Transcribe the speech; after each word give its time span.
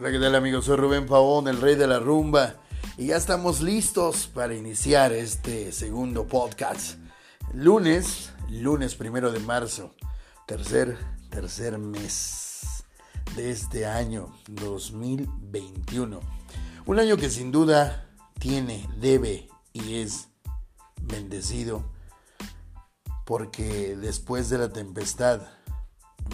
Hola, 0.00 0.12
¿qué 0.12 0.18
tal 0.18 0.34
amigos? 0.34 0.64
Soy 0.64 0.78
Rubén 0.78 1.04
Pavón, 1.04 1.46
el 1.46 1.60
rey 1.60 1.74
de 1.74 1.86
la 1.86 1.98
rumba. 1.98 2.54
Y 2.96 3.08
ya 3.08 3.18
estamos 3.18 3.60
listos 3.60 4.28
para 4.28 4.54
iniciar 4.54 5.12
este 5.12 5.72
segundo 5.72 6.26
podcast. 6.26 6.98
Lunes, 7.52 8.32
lunes 8.48 8.94
primero 8.94 9.30
de 9.30 9.40
marzo, 9.40 9.94
tercer, 10.46 10.96
tercer 11.28 11.76
mes 11.76 12.82
de 13.36 13.50
este 13.50 13.84
año 13.84 14.34
2021. 14.48 16.18
Un 16.86 16.98
año 16.98 17.18
que 17.18 17.28
sin 17.28 17.52
duda 17.52 18.08
tiene, 18.38 18.88
debe 18.96 19.48
y 19.74 19.96
es 19.96 20.28
bendecido 21.02 21.84
porque 23.26 23.96
después 23.96 24.48
de 24.48 24.56
la 24.56 24.72
tempestad 24.72 25.42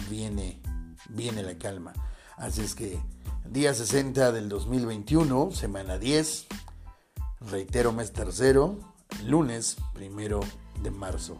viene, 0.09 0.61
viene 1.09 1.43
la 1.43 1.57
calma. 1.57 1.91
Así 2.37 2.61
es 2.61 2.75
que 2.75 3.01
día 3.51 3.73
60 3.73 4.31
del 4.33 4.49
2021, 4.49 5.51
semana 5.51 5.97
10, 5.97 6.47
reitero 7.49 7.93
mes 7.93 8.11
tercero, 8.11 8.77
lunes 9.25 9.77
primero 9.93 10.41
de 10.81 10.91
marzo. 10.91 11.39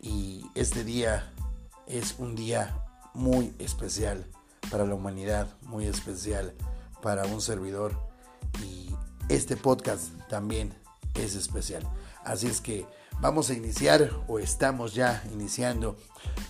Y 0.00 0.44
este 0.54 0.84
día 0.84 1.32
es 1.86 2.16
un 2.18 2.34
día 2.34 2.84
muy 3.14 3.54
especial 3.58 4.26
para 4.70 4.84
la 4.84 4.94
humanidad, 4.94 5.48
muy 5.62 5.86
especial 5.86 6.54
para 7.02 7.24
un 7.26 7.40
servidor. 7.40 7.98
Y 8.62 8.90
este 9.28 9.56
podcast 9.56 10.10
también 10.28 10.74
es 11.14 11.34
especial. 11.34 11.82
Así 12.24 12.46
es 12.46 12.60
que 12.60 12.86
vamos 13.20 13.50
a 13.50 13.54
iniciar 13.54 14.10
o 14.28 14.38
estamos 14.38 14.94
ya 14.94 15.22
iniciando 15.32 15.96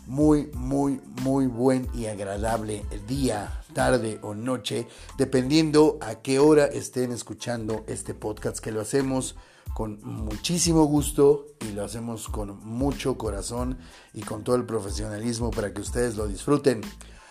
muy, 0.06 0.50
muy, 0.54 1.00
muy 1.22 1.46
buen 1.46 1.88
y 1.94 2.06
agradable 2.06 2.84
día, 3.06 3.62
tarde 3.72 4.18
o 4.22 4.34
noche, 4.34 4.86
dependiendo 5.18 5.98
a 6.00 6.16
qué 6.16 6.38
hora 6.38 6.66
estén 6.66 7.12
escuchando 7.12 7.84
este 7.86 8.14
podcast 8.14 8.58
que 8.58 8.72
lo 8.72 8.80
hacemos 8.80 9.36
con 9.74 10.00
muchísimo 10.02 10.84
gusto 10.84 11.46
y 11.60 11.72
lo 11.72 11.84
hacemos 11.84 12.28
con 12.28 12.64
mucho 12.64 13.18
corazón 13.18 13.78
y 14.14 14.22
con 14.22 14.42
todo 14.42 14.56
el 14.56 14.64
profesionalismo 14.64 15.50
para 15.50 15.74
que 15.74 15.82
ustedes 15.82 16.16
lo 16.16 16.26
disfruten. 16.26 16.80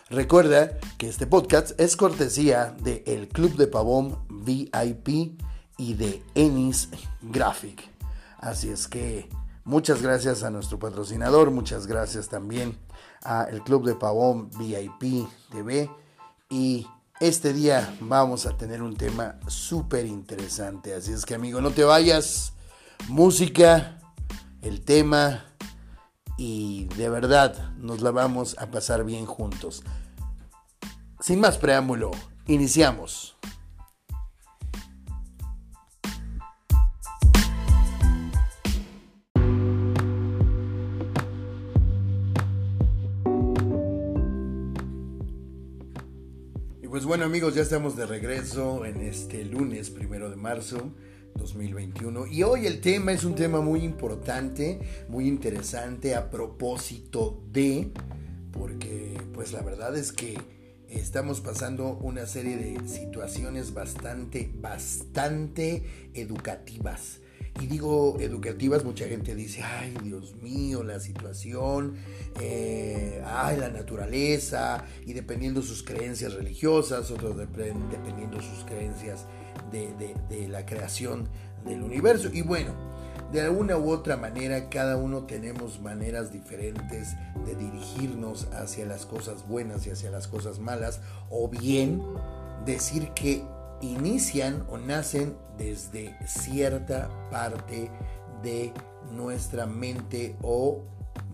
Recuerda 0.10 0.78
que 1.00 1.10
este 1.10 1.26
podcast 1.26 1.80
es 1.80 1.96
cortesía 1.96 2.76
de 2.84 3.04
El 3.08 3.28
Club 3.28 3.56
de 3.56 3.66
Pavón 3.66 4.20
VIP 4.30 5.42
y 5.78 5.94
de 5.96 6.22
Enis 6.36 6.90
Graphic. 7.24 7.95
Así 8.46 8.70
es 8.70 8.88
que 8.88 9.28
muchas 9.64 10.04
gracias 10.04 10.44
a 10.44 10.52
nuestro 10.52 10.78
patrocinador, 10.78 11.50
muchas 11.50 11.88
gracias 11.88 12.30
también 12.30 12.78
a 13.24 13.46
el 13.46 13.64
Club 13.64 13.88
de 13.88 13.96
Pavón 13.96 14.52
VIP 14.52 15.28
TV 15.50 15.90
y 16.48 16.86
este 17.20 17.54
día 17.54 17.98
vamos 18.02 18.46
a 18.46 18.56
tener 18.56 18.84
un 18.84 18.96
tema 18.96 19.40
súper 19.48 20.06
interesante. 20.06 20.94
Así 20.94 21.12
es 21.12 21.26
que 21.26 21.34
amigo, 21.34 21.60
no 21.60 21.72
te 21.72 21.84
vayas. 21.86 22.54
Música, 23.08 23.98
el 24.62 24.82
tema 24.82 25.46
y 26.38 26.86
de 26.98 27.10
verdad 27.10 27.74
nos 27.78 28.02
la 28.02 28.12
vamos 28.12 28.56
a 28.60 28.70
pasar 28.70 29.06
bien 29.06 29.26
juntos. 29.26 29.82
Sin 31.20 31.40
más 31.40 31.58
preámbulo, 31.58 32.12
iniciamos. 32.46 33.35
Bueno 47.16 47.28
amigos, 47.28 47.56
ya 47.56 47.62
estamos 47.62 47.96
de 47.96 48.06
regreso 48.06 48.86
en 48.86 49.00
este 49.00 49.46
lunes 49.46 49.90
primero 49.90 50.30
de 50.30 50.36
marzo 50.36 50.92
2021 51.36 52.28
y 52.28 52.44
hoy 52.44 52.68
el 52.68 52.82
tema 52.82 53.14
es 53.14 53.24
un 53.24 53.36
tema 53.36 53.62
muy 53.62 53.86
importante, 53.86 54.82
muy 55.08 55.26
interesante 55.26 56.14
a 56.14 56.30
propósito 56.30 57.42
de, 57.54 57.90
porque 58.52 59.18
pues 59.34 59.54
la 59.54 59.62
verdad 59.62 59.96
es 59.96 60.12
que 60.12 60.38
estamos 60.90 61.40
pasando 61.40 61.98
una 62.02 62.26
serie 62.26 62.58
de 62.58 62.86
situaciones 62.86 63.74
bastante, 63.74 64.52
bastante 64.54 66.12
educativas 66.14 67.22
y 67.60 67.68
digo 67.68 68.18
educativas, 68.20 68.84
mucha 68.84 69.08
gente 69.08 69.34
dice, 69.34 69.64
ay 69.64 69.96
Dios 70.04 70.36
mío, 70.36 70.84
la 70.84 71.00
situación, 71.00 71.96
eh, 72.40 73.24
ay 73.26 73.58
la 73.58 73.70
naturaleza, 73.70 74.84
y 75.06 75.14
dependiendo 75.14 75.62
sus 75.62 75.84
creencias 75.84 76.34
religiosas, 76.34 77.12
otros 77.12 77.38
dependiendo 77.38 78.42
sus 78.42 78.66
creencias 78.66 79.26
de, 79.72 80.16
de 80.30 80.48
la 80.48 80.66
creación 80.66 81.30
del 81.66 81.82
universo. 81.82 82.30
Y 82.34 82.42
bueno, 82.42 82.74
de 83.32 83.42
alguna 83.42 83.78
u 83.78 83.90
otra 83.90 84.18
manera 84.18 84.70
cada 84.70 84.98
uno 84.98 85.24
tenemos 85.24 85.80
maneras 85.80 86.32
diferentes 86.32 87.16
de 87.46 87.56
dirigirnos 87.56 88.48
hacia 88.54 88.86
las 88.86 89.06
cosas 89.06 89.48
buenas 89.48 89.88
y 89.88 89.92
hacia 89.92 90.12
las 90.12 90.28
cosas 90.28 90.60
malas, 90.60 91.00
o 91.30 91.48
bien 91.48 92.02
decir 92.66 93.12
que 93.16 93.44
inician 93.92 94.66
o 94.70 94.78
nacen 94.78 95.38
desde 95.58 96.16
cierta 96.28 97.10
parte 97.30 97.90
de 98.44 98.74
nuestra 99.12 99.66
mente 99.66 100.36
o 100.42 100.84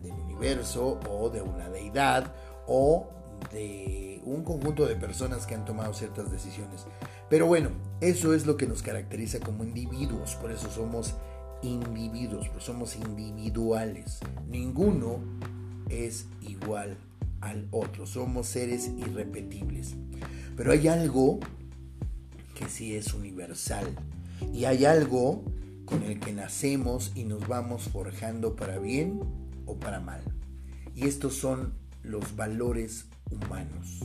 del 0.02 0.14
universo 0.14 1.00
o 1.10 1.30
de 1.30 1.42
una 1.42 1.70
deidad 1.70 2.34
o 2.68 3.08
de 3.52 4.22
un 4.26 4.44
conjunto 4.44 4.86
de 4.86 4.96
personas 4.96 5.46
que 5.46 5.56
han 5.56 5.66
tomado 5.66 5.94
ciertas 5.94 6.32
decisiones. 6.32 6.86
Pero 7.30 7.48
bueno, 7.48 7.70
eso 8.02 8.34
es 8.34 8.46
lo 8.46 8.58
que 8.58 8.68
nos 8.68 8.82
caracteriza 8.82 9.40
como 9.40 9.64
individuos, 9.64 10.36
por 10.36 10.52
eso 10.52 10.70
somos 10.70 11.16
individuos, 11.62 12.50
pues 12.50 12.64
somos 12.64 12.96
individuales. 12.96 14.20
Ninguno 14.50 15.20
es 15.90 16.26
igual 16.42 16.98
al 17.42 17.68
otro, 17.72 18.06
somos 18.06 18.48
seres 18.48 18.92
irrepetibles. 18.98 19.96
Pero 20.56 20.72
hay 20.72 20.88
algo 20.88 21.40
que 22.62 22.70
sí 22.70 22.96
es 22.96 23.14
universal. 23.14 23.88
Y 24.54 24.66
hay 24.66 24.86
algo 24.86 25.44
con 25.86 26.04
el 26.04 26.20
que 26.20 26.32
nacemos 26.32 27.12
y 27.16 27.24
nos 27.24 27.48
vamos 27.48 27.84
forjando 27.84 28.56
para 28.56 28.78
bien 28.78 29.20
o 29.66 29.80
para 29.80 30.00
mal. 30.00 30.22
Y 30.96 31.08
estos 31.08 31.36
son 31.36 31.74
los 32.04 32.36
valores 32.36 33.06
humanos. 33.32 34.00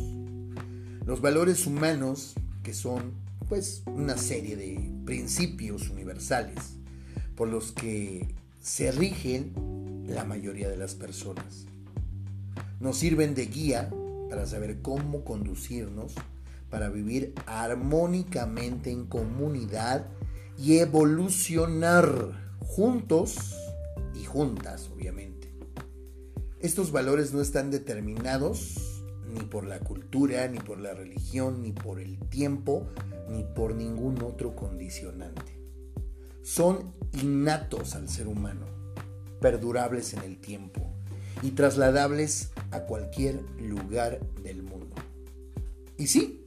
Los 1.04 1.20
valores 1.20 1.66
humanos 1.66 2.34
que 2.62 2.72
son 2.72 3.12
pues 3.48 3.82
una 3.86 4.16
serie 4.16 4.56
de 4.56 4.90
principios 5.04 5.90
universales 5.90 6.78
por 7.36 7.48
los 7.48 7.72
que 7.72 8.34
se 8.60 8.90
rigen 8.90 9.52
la 10.08 10.24
mayoría 10.24 10.68
de 10.68 10.76
las 10.76 10.94
personas. 10.94 11.66
Nos 12.80 12.96
sirven 12.96 13.34
de 13.34 13.46
guía 13.46 13.90
para 14.30 14.46
saber 14.46 14.80
cómo 14.82 15.24
conducirnos 15.24 16.14
para 16.70 16.88
vivir 16.88 17.34
armónicamente 17.46 18.90
en 18.90 19.06
comunidad 19.06 20.06
y 20.58 20.78
evolucionar 20.78 22.56
juntos 22.60 23.54
y 24.14 24.24
juntas, 24.24 24.90
obviamente. 24.94 25.52
Estos 26.60 26.90
valores 26.90 27.32
no 27.32 27.40
están 27.40 27.70
determinados 27.70 29.04
ni 29.28 29.40
por 29.40 29.66
la 29.66 29.80
cultura, 29.80 30.48
ni 30.48 30.58
por 30.58 30.80
la 30.80 30.94
religión, 30.94 31.62
ni 31.62 31.72
por 31.72 32.00
el 32.00 32.18
tiempo, 32.28 32.88
ni 33.28 33.44
por 33.44 33.74
ningún 33.74 34.22
otro 34.22 34.56
condicionante. 34.56 35.60
Son 36.42 36.94
innatos 37.12 37.94
al 37.94 38.08
ser 38.08 38.28
humano, 38.28 38.66
perdurables 39.40 40.14
en 40.14 40.22
el 40.22 40.38
tiempo 40.38 40.92
y 41.42 41.50
trasladables 41.50 42.52
a 42.70 42.80
cualquier 42.80 43.42
lugar 43.60 44.20
del 44.42 44.62
mundo. 44.62 44.94
Y 45.98 46.06
sí, 46.06 46.44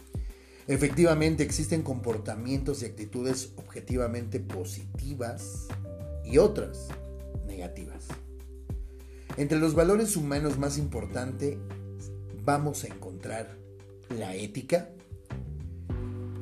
Efectivamente 0.70 1.42
existen 1.42 1.82
comportamientos 1.82 2.84
y 2.84 2.86
actitudes 2.86 3.54
objetivamente 3.56 4.40
positivas 4.40 5.68
y 6.24 6.38
otras 6.38 6.90
negativas. 7.48 8.06
Entre 9.38 9.58
los 9.58 9.74
valores 9.74 10.16
humanos 10.16 10.60
más 10.60 10.78
importantes 10.78 11.58
vamos 12.46 12.84
a 12.84 12.88
encontrar 12.88 13.58
la 14.16 14.36
ética, 14.36 14.92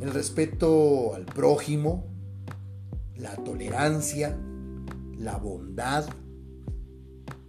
el 0.01 0.11
respeto 0.11 1.15
al 1.15 1.23
prójimo, 1.23 2.05
la 3.15 3.33
tolerancia, 3.37 4.37
la 5.17 5.37
bondad, 5.37 6.05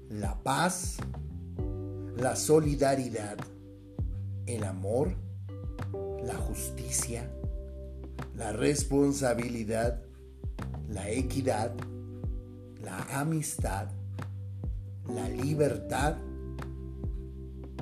la 0.09 0.41
paz, 0.45 0.99
la 2.17 2.37
solidaridad, 2.37 3.37
el 4.47 4.63
amor, 4.63 5.17
la 6.29 6.37
justicia, 6.37 7.27
la 8.37 8.53
responsabilidad, 8.53 10.03
la 10.87 11.09
equidad, 11.09 11.75
la 12.83 12.99
amistad, 13.19 13.89
la 15.09 15.27
libertad 15.31 16.19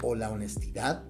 o 0.00 0.14
la 0.14 0.30
honestidad, 0.30 1.02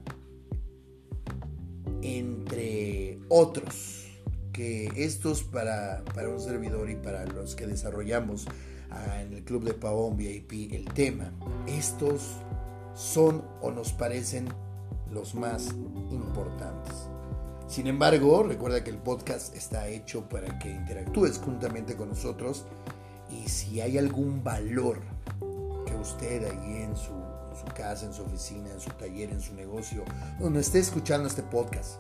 entre 2.01 3.19
otros, 3.29 4.07
que 4.55 4.91
estos 4.97 5.45
para, 5.45 6.07
para 6.15 6.31
un 6.31 6.41
servidor 6.41 6.89
y 6.89 6.97
para 6.97 7.27
los 7.27 7.55
que 7.55 7.67
desarrollamos 7.67 8.47
ah, 8.91 9.21
en 9.21 9.35
el 9.35 9.45
Club 9.45 9.65
de 9.65 9.75
Pavón 9.75 10.17
VIP 10.17 10.73
el 10.73 10.87
tema, 10.87 11.35
estos 11.67 12.39
son 12.95 13.45
o 13.61 13.71
nos 13.71 13.93
parecen 13.93 14.49
los 15.13 15.35
más 15.35 15.69
importantes. 16.11 17.11
Sin 17.69 17.89
embargo, 17.89 18.45
recuerda 18.45 18.85
que 18.85 18.91
el 18.91 18.99
podcast 18.99 19.55
está 19.55 19.89
hecho 19.89 20.29
para 20.29 20.59
que 20.59 20.71
interactúes 20.71 21.39
juntamente 21.39 21.97
con 21.97 22.09
nosotros 22.09 22.65
y 23.29 23.49
si 23.49 23.81
hay 23.81 23.99
algún 23.99 24.45
valor 24.45 25.01
que 25.85 25.95
usted 25.97 26.47
su, 26.95 27.13
en 27.13 27.57
su 27.57 27.75
casa, 27.75 28.07
en 28.07 28.13
su 28.13 28.23
oficina, 28.23 28.71
en 28.71 28.81
su 28.81 28.91
taller, 28.91 29.31
en 29.31 29.41
su 29.41 29.55
negocio, 29.55 30.05
donde 30.39 30.61
esté 30.61 30.79
escuchando 30.79 31.27
este 31.27 31.43
podcast, 31.43 31.99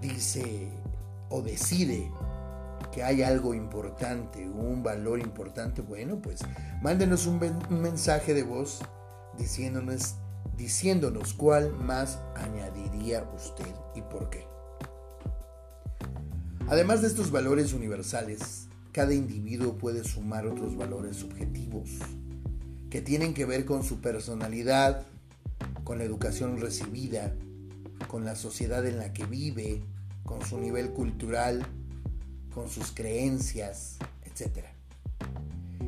dice 0.00 0.70
o 1.28 1.42
decide 1.42 2.10
que 2.92 3.04
hay 3.04 3.22
algo 3.22 3.54
importante, 3.54 4.48
un 4.48 4.82
valor 4.82 5.20
importante, 5.20 5.82
bueno, 5.82 6.18
pues 6.20 6.40
mándenos 6.82 7.26
un, 7.26 7.40
un 7.68 7.80
mensaje 7.80 8.32
de 8.32 8.42
voz 8.42 8.80
diciéndonos, 9.38 10.14
diciéndonos 10.56 11.34
cuál 11.34 11.72
más 11.72 12.18
añadiría 12.34 13.28
usted 13.34 13.74
y 13.94 14.02
por 14.02 14.30
qué. 14.30 14.46
Además 16.68 17.00
de 17.02 17.08
estos 17.08 17.30
valores 17.30 17.72
universales, 17.72 18.68
cada 18.92 19.14
individuo 19.14 19.78
puede 19.78 20.04
sumar 20.04 20.46
otros 20.46 20.76
valores 20.76 21.16
subjetivos 21.16 21.90
que 22.90 23.00
tienen 23.00 23.34
que 23.34 23.44
ver 23.44 23.64
con 23.64 23.84
su 23.84 24.00
personalidad, 24.00 25.06
con 25.84 25.98
la 25.98 26.04
educación 26.04 26.60
recibida, 26.60 27.34
con 28.08 28.24
la 28.24 28.36
sociedad 28.36 28.84
en 28.86 28.98
la 28.98 29.12
que 29.12 29.26
vive, 29.26 29.82
con 30.24 30.44
su 30.44 30.58
nivel 30.58 30.90
cultural, 30.90 31.66
con 32.52 32.68
sus 32.68 32.92
creencias, 32.92 33.96
etc. 34.24 34.66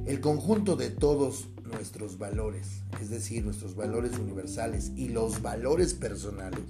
El 0.07 0.21
conjunto 0.21 0.77
de 0.77 0.91
todos 0.91 1.49
nuestros 1.73 2.19
valores, 2.19 2.83
es 3.01 3.11
decir, 3.11 3.45
nuestros 3.45 3.75
valores 3.75 4.19
universales 4.19 4.93
y 4.95 5.09
los 5.09 5.43
valores 5.43 5.95
personales, 5.95 6.63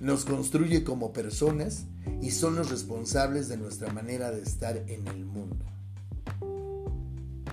nos 0.00 0.24
construye 0.24 0.84
como 0.84 1.12
personas 1.12 1.84
y 2.20 2.30
son 2.30 2.56
los 2.56 2.70
responsables 2.70 3.48
de 3.48 3.56
nuestra 3.56 3.92
manera 3.92 4.30
de 4.30 4.42
estar 4.42 4.76
en 4.88 5.06
el 5.08 5.24
mundo. 5.24 5.64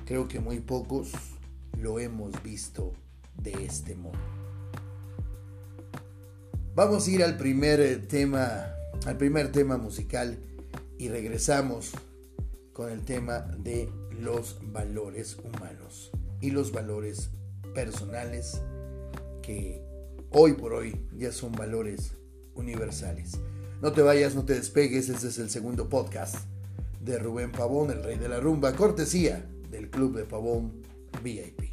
Creo 0.05 0.27
que 0.27 0.39
muy 0.39 0.59
pocos 0.59 1.11
lo 1.77 1.99
hemos 1.99 2.41
visto 2.43 2.93
de 3.41 3.65
este 3.65 3.95
modo. 3.95 4.19
Vamos 6.75 7.07
a 7.07 7.11
ir 7.11 7.23
al 7.23 7.37
primer 7.37 7.79
eh, 7.79 7.97
tema, 7.97 8.65
al 9.05 9.17
primer 9.17 9.51
tema 9.51 9.77
musical 9.77 10.39
y 10.97 11.07
regresamos 11.07 11.91
con 12.73 12.91
el 12.91 13.01
tema 13.05 13.41
de 13.41 13.89
los 14.19 14.57
valores 14.71 15.37
humanos 15.37 16.11
y 16.43 16.51
los 16.51 16.73
valores 16.73 17.29
personales 17.73 18.61
que 19.41 19.81
hoy 20.29 20.53
por 20.53 20.73
hoy 20.73 21.07
ya 21.17 21.31
son 21.31 21.53
valores 21.53 22.17
universales. 22.53 23.39
No 23.81 23.93
te 23.93 24.01
vayas, 24.01 24.35
no 24.35 24.43
te 24.43 24.53
despegues, 24.53 25.07
este 25.07 25.29
es 25.29 25.39
el 25.39 25.49
segundo 25.49 25.87
podcast 25.87 26.35
de 26.99 27.17
Rubén 27.17 27.53
Pavón, 27.53 27.91
el 27.91 28.03
rey 28.03 28.17
de 28.17 28.27
la 28.27 28.41
rumba, 28.41 28.75
cortesía 28.75 29.49
del 29.71 29.89
Club 29.89 30.17
de 30.17 30.25
Pavón 30.25 30.83
VIP. 31.23 31.72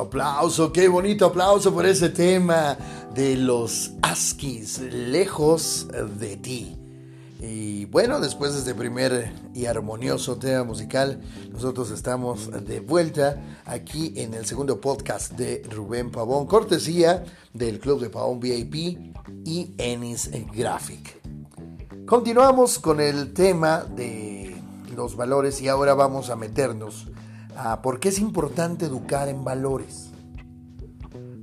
Aplauso, 0.00 0.72
qué 0.72 0.88
bonito 0.88 1.26
aplauso 1.26 1.72
por 1.72 1.86
ese 1.86 2.08
tema 2.08 2.76
de 3.14 3.36
los 3.36 3.92
Askis, 4.02 4.80
lejos 4.80 5.88
de 6.18 6.36
ti. 6.36 6.76
Y 7.40 7.86
bueno, 7.86 8.20
después 8.20 8.52
de 8.52 8.60
este 8.60 8.74
primer 8.74 9.32
y 9.52 9.66
armonioso 9.66 10.36
tema 10.36 10.62
musical, 10.62 11.20
nosotros 11.50 11.90
estamos 11.90 12.50
de 12.64 12.80
vuelta 12.80 13.42
aquí 13.64 14.12
en 14.16 14.34
el 14.34 14.46
segundo 14.46 14.80
podcast 14.80 15.32
de 15.32 15.62
Rubén 15.68 16.10
Pavón, 16.10 16.46
cortesía 16.46 17.24
del 17.52 17.80
Club 17.80 18.00
de 18.00 18.10
Pavón 18.10 18.38
VIP 18.38 18.74
y 19.44 19.74
Ennis 19.76 20.30
Graphic. 20.54 21.20
Continuamos 22.06 22.78
con 22.78 23.00
el 23.00 23.32
tema 23.32 23.80
de 23.80 24.56
los 24.94 25.16
valores 25.16 25.60
y 25.60 25.68
ahora 25.68 25.94
vamos 25.94 26.30
a 26.30 26.36
meternos 26.36 27.08
a 27.56 27.82
por 27.82 28.00
qué 28.00 28.08
es 28.08 28.18
importante 28.18 28.86
educar 28.86 29.28
en 29.28 29.44
valores. 29.44 30.10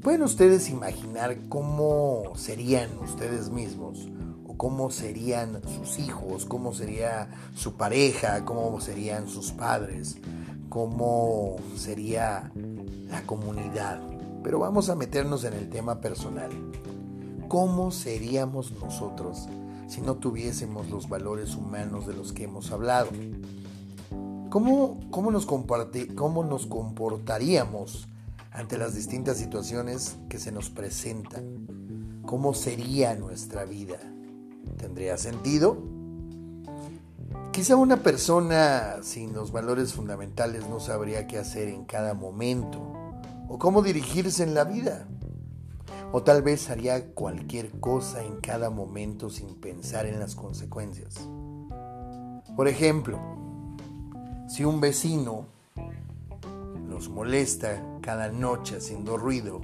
¿Pueden 0.02 0.24
ustedes 0.24 0.70
imaginar 0.70 1.38
cómo 1.50 2.34
serían 2.36 2.90
ustedes 3.00 3.50
mismos? 3.50 4.08
¿O 4.48 4.56
cómo 4.58 4.92
serían 4.92 5.62
sus 5.68 6.00
hijos? 6.00 6.46
¿Cómo 6.46 6.74
sería 6.74 7.30
su 7.54 7.74
pareja? 7.76 8.46
¿Cómo 8.46 8.80
serían 8.80 9.28
sus 9.28 9.52
padres? 9.52 10.18
¿Cómo 10.70 11.58
sería 11.76 12.52
la 13.10 13.22
comunidad? 13.24 14.00
Pero 14.42 14.60
vamos 14.60 14.90
a 14.90 14.96
meternos 14.96 15.44
en 15.44 15.54
el 15.54 15.70
tema 15.70 16.00
personal. 16.00 16.52
¿Cómo 17.50 17.92
seríamos 17.92 18.72
nosotros 18.72 19.50
si 19.88 20.02
no 20.02 20.16
tuviésemos 20.16 20.90
los 20.90 21.10
valores 21.10 21.56
humanos 21.56 22.08
de 22.08 22.14
los 22.14 22.32
que 22.32 22.46
hemos 22.46 22.72
hablado? 22.72 23.10
¿Cómo, 24.50 25.00
cómo, 25.12 25.30
nos 25.30 25.46
¿Cómo 25.46 26.44
nos 26.44 26.66
comportaríamos 26.66 28.08
ante 28.52 28.80
las 28.80 28.96
distintas 28.96 29.38
situaciones 29.38 30.18
que 30.28 30.40
se 30.40 30.52
nos 30.52 30.72
presentan? 30.72 32.24
¿Cómo 32.26 32.56
sería 32.56 33.14
nuestra 33.14 33.66
vida? 33.66 34.00
¿Tendría 34.78 35.18
sentido? 35.18 35.78
Quizá 37.52 37.76
una 37.76 37.98
persona 37.98 39.04
sin 39.04 39.34
los 39.34 39.52
valores 39.52 39.94
fundamentales 39.94 40.68
no 40.68 40.80
sabría 40.80 41.28
qué 41.28 41.38
hacer 41.38 41.68
en 41.68 41.86
cada 41.86 42.16
momento 42.16 42.80
o 43.48 43.60
cómo 43.60 43.84
dirigirse 43.84 44.42
en 44.42 44.56
la 44.56 44.64
vida. 44.64 45.08
O 46.12 46.24
tal 46.24 46.42
vez 46.42 46.72
haría 46.72 47.14
cualquier 47.14 47.80
cosa 47.80 48.24
en 48.24 48.38
cada 48.38 48.72
momento 48.72 49.30
sin 49.30 49.54
pensar 49.62 50.08
en 50.08 50.20
las 50.20 50.34
consecuencias. 50.34 51.30
Por 52.56 52.68
ejemplo, 52.68 53.20
si 54.50 54.66
un 54.66 54.82
vecino 54.82 55.46
los 56.88 57.08
molesta 57.08 57.84
cada 58.02 58.30
noche 58.30 58.78
haciendo 58.78 59.16
ruido, 59.16 59.62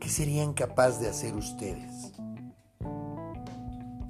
¿qué 0.00 0.08
serían 0.08 0.52
capaces 0.52 1.00
de 1.00 1.08
hacer 1.08 1.36
ustedes? 1.36 2.12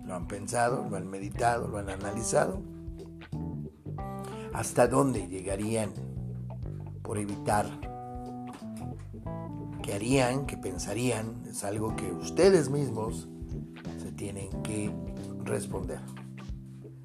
¿Lo 0.06 0.14
han 0.14 0.26
pensado? 0.26 0.88
¿Lo 0.88 0.97
han 0.97 1.06
meditado? 1.06 1.68
¿Lo 1.68 1.76
han 1.76 1.90
analizado? 1.90 2.62
¿Hasta 4.54 4.88
dónde 4.88 5.28
llegarían 5.28 5.92
por 7.02 7.18
evitar? 7.18 7.68
¿Qué 9.82 9.92
harían? 9.92 10.47
¿Qué 10.47 10.56
pensarían? 10.56 11.42
Es 11.50 11.62
algo 11.62 11.94
que 11.94 12.11
ustedes 12.11 12.71
mismos 12.71 13.28
se 14.02 14.12
tienen 14.12 14.49
que 14.62 14.90
responder. 15.44 16.00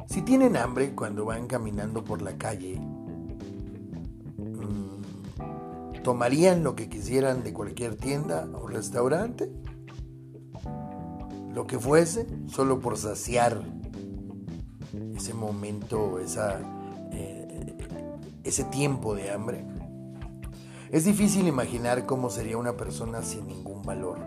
Si 0.07 0.21
tienen 0.21 0.55
hambre 0.55 0.95
cuando 0.95 1.25
van 1.25 1.47
caminando 1.47 2.03
por 2.03 2.21
la 2.21 2.37
calle, 2.37 2.81
¿tomarían 6.03 6.63
lo 6.63 6.75
que 6.75 6.87
quisieran 6.87 7.43
de 7.43 7.53
cualquier 7.53 7.95
tienda 7.95 8.47
o 8.53 8.67
restaurante? 8.67 9.51
Lo 11.53 11.67
que 11.67 11.77
fuese, 11.77 12.25
solo 12.47 12.79
por 12.79 12.97
saciar 12.97 13.61
ese 15.15 15.33
momento, 15.33 16.19
esa, 16.19 16.61
eh, 17.11 17.75
ese 18.45 18.63
tiempo 18.63 19.13
de 19.13 19.31
hambre. 19.31 19.65
Es 20.89 21.03
difícil 21.03 21.47
imaginar 21.47 22.05
cómo 22.05 22.29
sería 22.29 22.57
una 22.57 22.77
persona 22.77 23.21
sin 23.23 23.45
ningún 23.45 23.81
valor. 23.81 24.19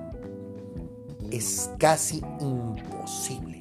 Es 1.30 1.70
casi 1.78 2.20
imposible. 2.40 3.59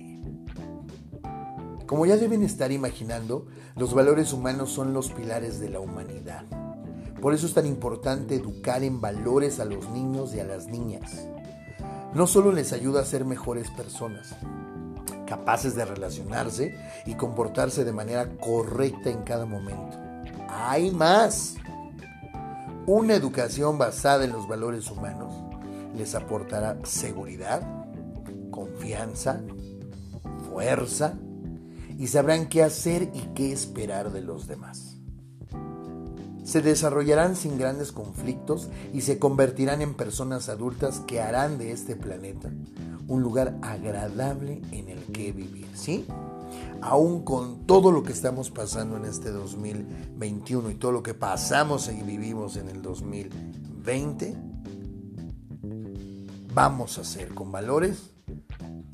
Como 1.90 2.06
ya 2.06 2.18
deben 2.18 2.44
estar 2.44 2.72
imaginando, 2.72 3.48
los 3.76 3.96
valores 3.96 4.32
humanos 4.32 4.70
son 4.70 4.94
los 4.94 5.10
pilares 5.12 5.60
de 5.60 5.72
la 5.72 5.80
humanidad. 5.80 6.44
Por 7.20 7.34
eso 7.34 7.48
es 7.48 7.56
tan 7.56 7.66
importante 7.66 8.36
educar 8.36 8.84
en 8.84 9.02
valores 9.02 9.60
a 9.60 9.66
los 9.66 9.90
niños 9.90 10.36
y 10.36 10.40
a 10.40 10.44
las 10.44 10.68
niñas. 10.68 11.26
No 12.14 12.28
solo 12.28 12.52
les 12.52 12.74
ayuda 12.74 13.02
a 13.02 13.06
ser 13.06 13.26
mejores 13.26 13.72
personas, 13.72 14.36
capaces 15.26 15.74
de 15.74 15.84
relacionarse 15.84 16.76
y 17.08 17.16
comportarse 17.16 17.84
de 17.84 17.92
manera 17.92 18.38
correcta 18.38 19.10
en 19.10 19.24
cada 19.24 19.48
momento. 19.48 19.98
Hay 20.48 20.92
más. 20.92 21.56
Una 22.86 23.16
educación 23.16 23.80
basada 23.80 24.26
en 24.26 24.32
los 24.32 24.48
valores 24.48 24.92
humanos 24.92 25.34
les 25.98 26.14
aportará 26.14 26.78
seguridad, 26.84 27.64
confianza, 28.52 29.42
fuerza, 30.52 31.16
y 32.00 32.08
sabrán 32.08 32.48
qué 32.48 32.64
hacer 32.64 33.12
y 33.14 33.20
qué 33.36 33.52
esperar 33.52 34.14
de 34.14 34.22
los 34.22 34.48
demás. 34.48 34.96
Se 36.46 36.62
desarrollarán 36.62 37.36
sin 37.36 37.60
grandes 37.60 37.92
conflictos 37.92 38.70
y 38.94 39.02
se 39.02 39.20
convertirán 39.20 39.82
en 39.82 39.94
personas 39.94 40.48
adultas 40.48 41.02
que 41.02 41.22
harán 41.22 41.58
de 41.58 41.74
este 41.74 41.98
planeta 41.98 42.50
un 43.08 43.22
lugar 43.22 43.58
agradable 43.62 44.62
en 44.72 44.88
el 44.88 45.04
que 45.12 45.34
vivir, 45.34 45.68
¿sí? 45.74 46.06
Aún 46.82 47.24
con 47.24 47.68
todo 47.68 47.92
lo 47.92 48.02
que 48.02 48.14
estamos 48.14 48.50
pasando 48.50 48.96
en 48.96 49.04
este 49.04 49.32
2021 49.32 50.72
y 50.72 50.76
todo 50.76 50.94
lo 50.94 51.04
que 51.04 51.14
pasamos 51.14 51.90
y 51.90 52.02
vivimos 52.02 52.56
en 52.56 52.70
el 52.70 52.82
2020, 52.82 54.38
vamos 56.54 56.98
a 56.98 57.02
hacer 57.02 57.34
con 57.34 57.52
valores 57.52 58.12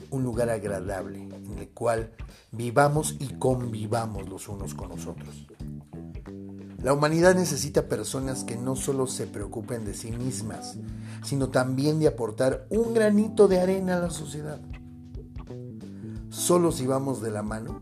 un 0.10 0.24
lugar 0.24 0.50
agradable 0.50 1.35
el 1.58 1.70
cual 1.70 2.12
vivamos 2.52 3.16
y 3.20 3.36
convivamos 3.36 4.30
los 4.30 4.48
unos 4.48 4.74
con 4.74 4.90
los 4.90 5.06
otros. 5.08 5.48
La 6.82 6.94
humanidad 6.94 7.34
necesita 7.34 7.88
personas 7.88 8.44
que 8.44 8.58
no 8.58 8.76
solo 8.76 9.08
se 9.08 9.26
preocupen 9.26 9.86
de 9.86 9.96
sí 9.96 10.12
mismas, 10.12 10.78
sino 11.24 11.50
también 11.50 12.00
de 12.00 12.08
aportar 12.08 12.68
un 12.70 12.94
granito 12.94 13.48
de 13.48 13.60
arena 13.60 13.98
a 13.98 14.02
la 14.02 14.10
sociedad. 14.12 14.62
Solo 16.30 16.72
si 16.72 16.86
vamos 16.86 17.22
de 17.24 17.32
la 17.32 17.42
mano, 17.42 17.82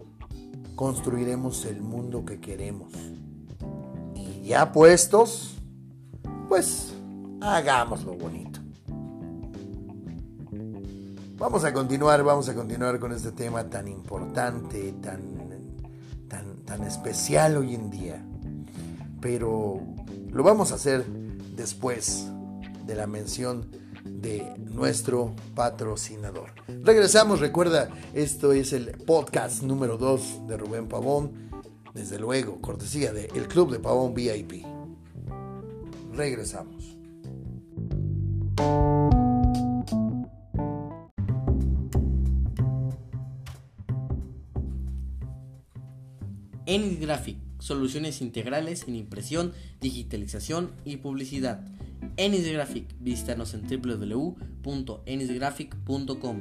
construiremos 0.75 1.65
el 1.65 1.81
mundo 1.81 2.23
que 2.23 2.39
queremos. 2.39 2.93
Y 4.15 4.47
ya 4.47 4.71
puestos, 4.71 5.55
pues 6.47 6.93
hagámoslo 7.41 8.13
bonito. 8.15 8.62
Vamos 11.43 11.65
a 11.65 11.73
continuar, 11.73 12.23
vamos 12.23 12.47
a 12.47 12.55
continuar 12.55 13.01
con 13.01 13.11
este 13.11 13.33
tema 13.33 13.69
tan 13.69 13.89
importante, 13.89 14.93
tan, 15.01 15.21
tan, 16.29 16.63
tan 16.63 16.83
especial 16.85 17.57
hoy 17.57 17.75
en 17.75 17.89
día. 17.89 18.25
Pero 19.19 19.81
lo 20.31 20.41
vamos 20.41 20.71
a 20.71 20.75
hacer 20.75 21.05
después 21.05 22.29
de 22.85 22.95
la 22.95 23.07
mención 23.07 23.69
de 24.05 24.53
nuestro 24.57 25.33
patrocinador. 25.53 26.51
Regresamos, 26.81 27.41
recuerda, 27.41 27.89
esto 28.13 28.53
es 28.53 28.71
el 28.71 28.91
podcast 29.05 29.63
número 29.63 29.97
2 29.97 30.47
de 30.47 30.55
Rubén 30.55 30.87
Pavón, 30.87 31.49
desde 31.93 32.19
luego, 32.19 32.61
cortesía 32.61 33.11
de 33.11 33.25
El 33.35 33.49
Club 33.49 33.69
de 33.69 33.79
Pavón 33.79 34.13
VIP. 34.13 34.65
Regresamos. 36.13 36.97
Ennis 46.73 46.99
Graphic, 46.99 47.37
soluciones 47.59 48.19
integrales 48.19 48.87
en 48.87 48.95
impresión, 48.95 49.53
digitalización 49.79 50.71
y 50.85 50.97
publicidad. 50.97 51.63
Enisgraphic. 52.17 52.87
Visítanos 52.99 53.53
en 53.53 53.61
www.enisgraphic.com. 53.61 56.39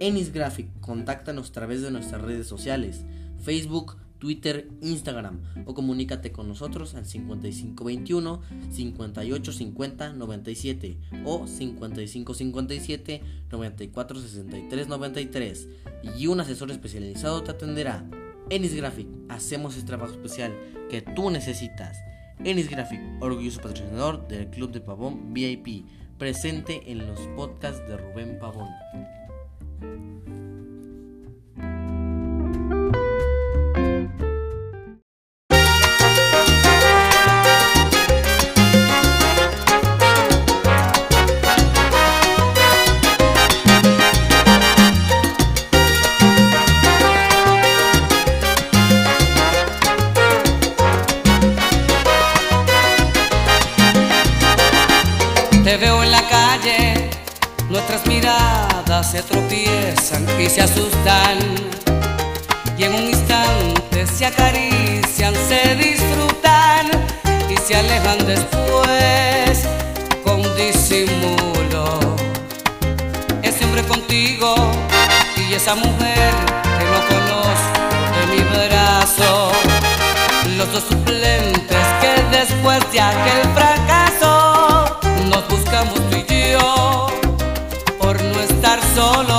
Enisgraphic, 0.00 0.68
contáctanos 0.82 1.48
a 1.48 1.52
través 1.54 1.80
de 1.80 1.90
nuestras 1.90 2.20
redes 2.20 2.46
sociales, 2.46 3.06
Facebook, 3.42 3.96
Twitter, 4.18 4.68
Instagram 4.82 5.40
o 5.64 5.72
comunícate 5.72 6.30
con 6.30 6.46
nosotros 6.46 6.94
al 6.94 7.06
5521 7.06 8.42
5850 8.70 10.12
97 10.12 10.98
o 11.24 11.46
5557 11.46 13.22
9463 13.50 14.88
93 14.88 15.68
y 16.18 16.26
un 16.26 16.40
asesor 16.40 16.70
especializado 16.70 17.42
te 17.42 17.52
atenderá. 17.52 18.04
Enis 18.50 18.74
Graphic, 18.74 19.06
hacemos 19.28 19.76
este 19.76 19.86
trabajo 19.86 20.12
especial 20.12 20.52
que 20.90 21.02
tú 21.02 21.30
necesitas. 21.30 21.96
Enis 22.42 22.68
Graphic, 22.68 23.00
orgulloso 23.20 23.60
patrocinador 23.60 24.26
del 24.26 24.50
Club 24.50 24.72
de 24.72 24.80
Pavón 24.80 25.32
VIP, 25.32 25.86
presente 26.18 26.82
en 26.90 27.06
los 27.06 27.20
podcasts 27.36 27.86
de 27.86 27.96
Rubén 27.96 28.40
Pavón. 28.40 28.68
Se 59.02 59.22
tropiezan 59.22 60.26
y 60.38 60.48
se 60.48 60.60
asustan. 60.60 61.38
Y 62.76 62.84
en 62.84 62.94
un 62.94 63.08
instante 63.08 64.06
se 64.06 64.26
acarician, 64.26 65.34
se 65.48 65.74
disfrutan 65.76 66.86
y 67.48 67.56
se 67.56 67.76
alejan 67.76 68.18
después 68.26 69.66
con 70.22 70.42
disimulo. 70.56 71.98
Ese 73.42 73.64
hombre 73.64 73.82
contigo 73.84 74.54
y 75.36 75.54
esa 75.54 75.74
mujer 75.74 76.32
que 76.78 76.84
no 76.92 77.00
conozco 77.08 77.80
de 78.16 78.36
mi 78.36 78.42
brazo. 78.42 79.52
Los 80.56 80.72
dos 80.72 80.84
suplentes 80.88 81.86
que 82.00 82.36
después 82.36 82.80
de 82.92 83.00
aquel 83.00 83.42
fracaso 83.54 85.00
nos 85.30 85.48
buscamos 85.48 85.94
tú 86.10 86.16
y 86.16 86.52
yo 86.52 87.19
estar 89.00 89.29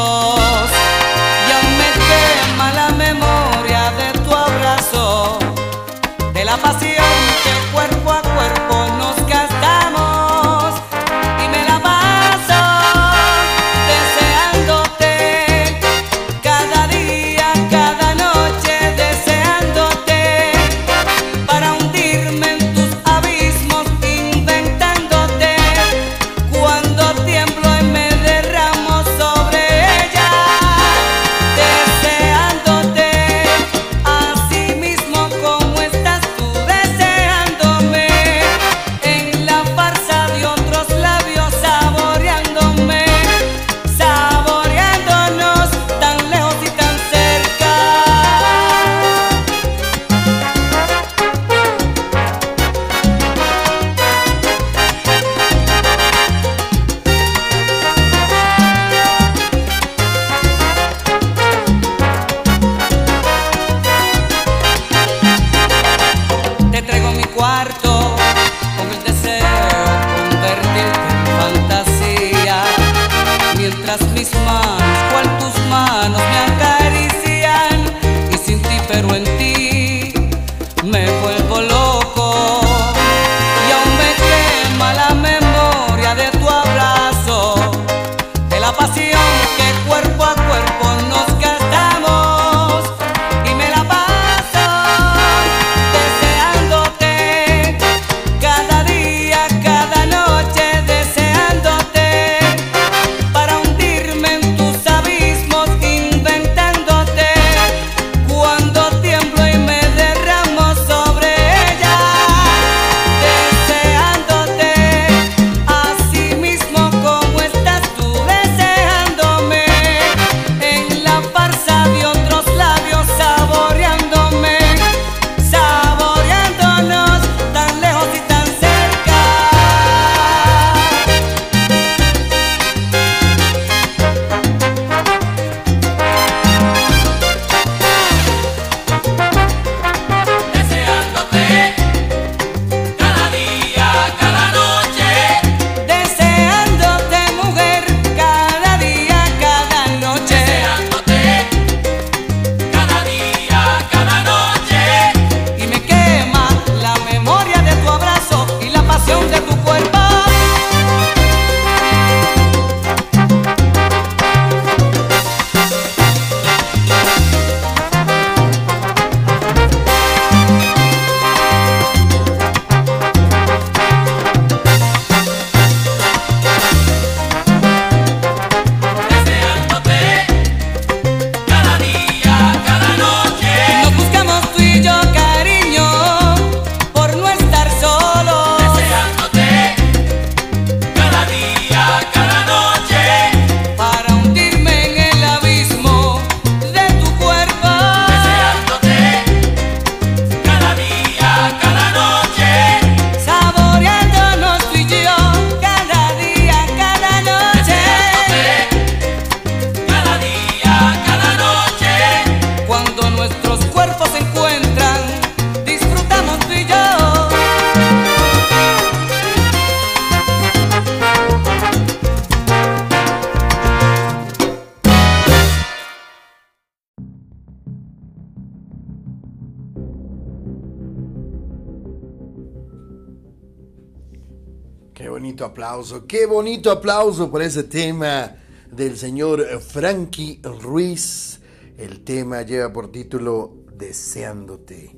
aplauso, 235.62 236.08
qué 236.08 236.26
bonito 236.26 236.72
aplauso 236.72 237.30
por 237.30 237.44
ese 237.44 237.62
tema 237.64 238.36
del 238.72 238.98
señor 238.98 239.46
Frankie 239.60 240.42
Ruiz. 240.60 241.40
El 241.78 242.04
tema 242.04 242.42
lleva 242.42 242.74
por 242.74 242.92
título 242.92 243.58
Deseándote. 243.72 244.96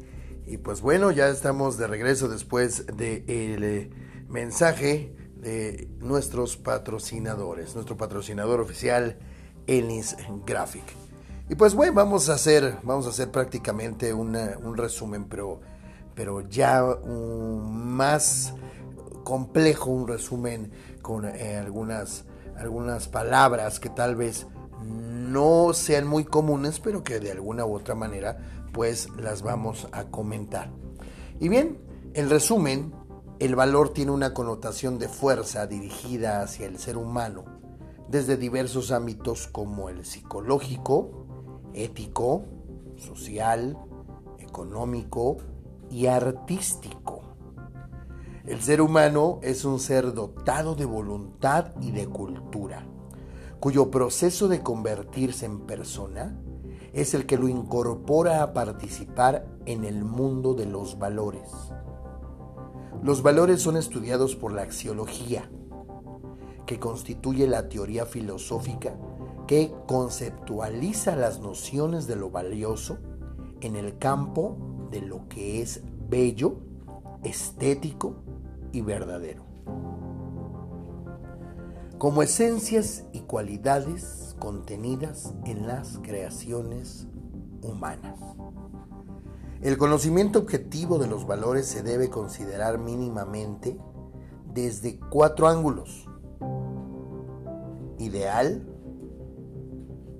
Y 0.48 0.56
pues 0.60 0.80
bueno, 0.80 1.12
ya 1.12 1.28
estamos 1.28 1.78
de 1.78 1.88
regreso 1.88 2.30
después 2.30 2.86
del 2.86 3.62
eh, 3.62 3.90
mensaje 4.30 5.14
de 5.36 5.90
nuestros 6.00 6.56
patrocinadores. 6.56 7.76
Nuestro 7.76 7.98
patrocinador 7.98 8.62
oficial, 8.62 9.20
Elis 9.68 10.16
Graphic. 10.46 10.86
Y 11.50 11.56
pues 11.56 11.74
bueno, 11.74 11.92
vamos 11.92 12.30
a 12.30 12.36
hacer, 12.36 12.78
vamos 12.84 13.06
a 13.06 13.10
hacer 13.10 13.32
prácticamente 13.32 14.14
un 14.14 14.78
resumen, 14.78 15.26
pero, 15.26 15.60
pero 16.16 16.40
ya 16.48 16.86
más 17.04 18.54
complejo, 19.24 19.92
un 19.92 20.08
resumen 20.08 20.72
con 21.02 21.26
eh, 21.26 21.58
algunas, 21.58 22.26
algunas 22.58 23.08
palabras 23.08 23.80
que 23.80 23.90
tal 23.90 24.16
vez 24.16 24.48
no 24.84 25.74
sean 25.74 26.08
muy 26.08 26.26
comunes, 26.26 26.80
pero 26.80 27.04
que 27.04 27.20
de 27.20 27.32
alguna 27.32 27.66
u 27.66 27.76
otra 27.76 27.96
manera 27.96 28.38
pues 28.74 29.10
las 29.18 29.42
vamos 29.42 29.88
a 29.92 30.06
comentar. 30.06 30.70
Y 31.40 31.48
bien, 31.48 31.80
el 32.14 32.30
resumen, 32.30 32.94
el 33.40 33.56
valor 33.56 33.90
tiene 33.90 34.12
una 34.12 34.34
connotación 34.34 35.00
de 35.00 35.10
fuerza 35.10 35.68
dirigida 35.68 36.42
hacia 36.42 36.68
el 36.68 36.80
ser 36.80 36.98
humano 36.98 37.46
desde 38.08 38.38
diversos 38.38 38.92
ámbitos 38.92 39.48
como 39.48 39.90
el 39.90 40.06
psicológico, 40.06 41.26
ético, 41.74 42.46
social, 42.98 43.76
económico 44.40 45.38
y 45.90 46.06
artístico. 46.06 47.23
El 48.46 48.62
ser 48.62 48.82
humano 48.82 49.40
es 49.42 49.64
un 49.64 49.80
ser 49.80 50.14
dotado 50.14 50.76
de 50.76 50.84
voluntad 50.84 51.68
y 51.80 51.92
de 51.92 52.08
cultura, 52.08 52.86
cuyo 53.62 53.90
proceso 53.90 54.50
de 54.50 54.62
convertirse 54.62 55.46
en 55.46 55.62
persona 55.62 56.38
es 56.92 57.14
el 57.14 57.26
que 57.26 57.38
lo 57.38 57.48
incorpora 57.48 58.44
a 58.44 58.52
participar 58.52 59.48
en 59.66 59.86
el 59.86 60.04
mundo 60.04 60.56
de 60.56 60.66
los 60.66 61.00
valores. 61.00 61.50
Los 63.02 63.24
valores 63.24 63.62
son 63.62 63.78
estudiados 63.78 64.36
por 64.36 64.52
la 64.52 64.64
axiología, 64.64 65.50
que 66.66 66.82
constituye 66.82 67.48
la 67.48 67.70
teoría 67.70 68.06
filosófica 68.06 68.98
que 69.48 69.74
conceptualiza 69.88 71.16
las 71.16 71.40
nociones 71.40 72.08
de 72.08 72.18
lo 72.18 72.30
valioso 72.30 72.98
en 73.62 73.78
el 73.78 73.98
campo 73.98 74.58
de 74.92 75.02
lo 75.02 75.30
que 75.30 75.62
es 75.62 75.82
bello, 76.10 76.58
estético 77.24 78.16
y 78.74 78.82
verdadero. 78.82 79.46
Como 81.98 82.22
esencias 82.22 83.06
y 83.14 83.22
cualidades 83.22 84.36
contenidas 84.40 85.34
en 85.46 85.68
las 85.68 86.00
creaciones 86.00 87.08
humanas. 87.62 88.20
El 89.62 89.78
conocimiento 89.78 90.40
objetivo 90.40 90.98
de 90.98 91.08
los 91.08 91.26
valores 91.26 91.68
se 91.68 91.84
debe 91.84 92.10
considerar 92.10 92.80
mínimamente 92.80 93.80
desde 94.54 95.00
cuatro 95.00 95.48
ángulos. 95.48 96.10
Ideal, 98.00 98.68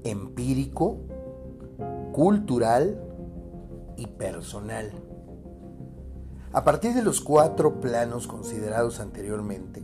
empírico, 0.06 1.00
cultural 2.14 3.04
y 3.98 4.08
personal. 4.08 5.03
A 6.54 6.64
partir 6.64 6.94
de 6.94 7.02
los 7.02 7.20
cuatro 7.20 7.82
planos 7.82 8.28
considerados 8.28 9.00
anteriormente, 9.00 9.82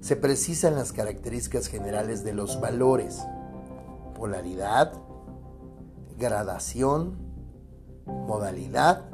se 0.00 0.14
precisan 0.14 0.76
las 0.76 0.92
características 0.92 1.66
generales 1.66 2.22
de 2.22 2.32
los 2.32 2.60
valores, 2.60 3.26
polaridad, 4.14 4.92
gradación, 6.16 7.16
modalidad 8.06 9.10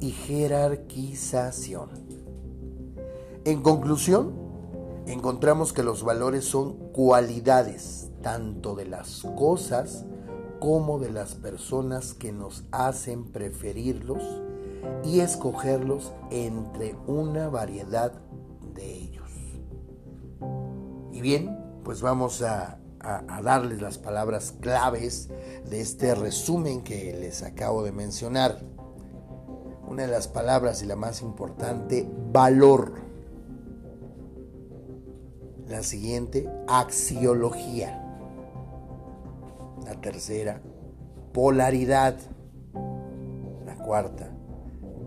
y 0.00 0.12
jerarquización. 0.12 1.90
En 3.44 3.60
conclusión, 3.60 4.32
encontramos 5.04 5.74
que 5.74 5.82
los 5.82 6.04
valores 6.04 6.46
son 6.46 6.72
cualidades 6.92 8.08
tanto 8.22 8.74
de 8.74 8.86
las 8.86 9.26
cosas 9.36 10.06
como 10.58 10.98
de 10.98 11.10
las 11.10 11.34
personas 11.34 12.14
que 12.14 12.32
nos 12.32 12.64
hacen 12.72 13.30
preferirlos 13.30 14.22
y 15.04 15.20
escogerlos 15.20 16.12
entre 16.30 16.94
una 17.06 17.48
variedad 17.48 18.12
de 18.74 18.92
ellos. 18.92 19.30
Y 21.12 21.20
bien, 21.20 21.58
pues 21.84 22.02
vamos 22.02 22.42
a, 22.42 22.78
darles 23.42 23.80
las 23.80 23.96
palabras 23.96 24.52
claves 24.60 25.30
de 25.70 25.80
este 25.80 26.14
resumen 26.14 26.82
que 26.82 27.16
les 27.18 27.42
acabo 27.42 27.82
de 27.82 27.92
mencionar. 27.92 28.60
Una 29.88 30.02
de 30.02 30.08
las 30.08 30.28
palabras 30.28 30.82
y 30.82 30.86
la 30.86 30.96
más 30.96 31.22
importante, 31.22 32.06
valor. 32.30 32.92
La 35.66 35.82
siguiente, 35.82 36.48
axiología. 36.66 38.04
La 39.86 40.00
tercera, 40.00 40.60
polaridad. 41.32 42.16
La 43.64 43.76
cuarta, 43.76 44.30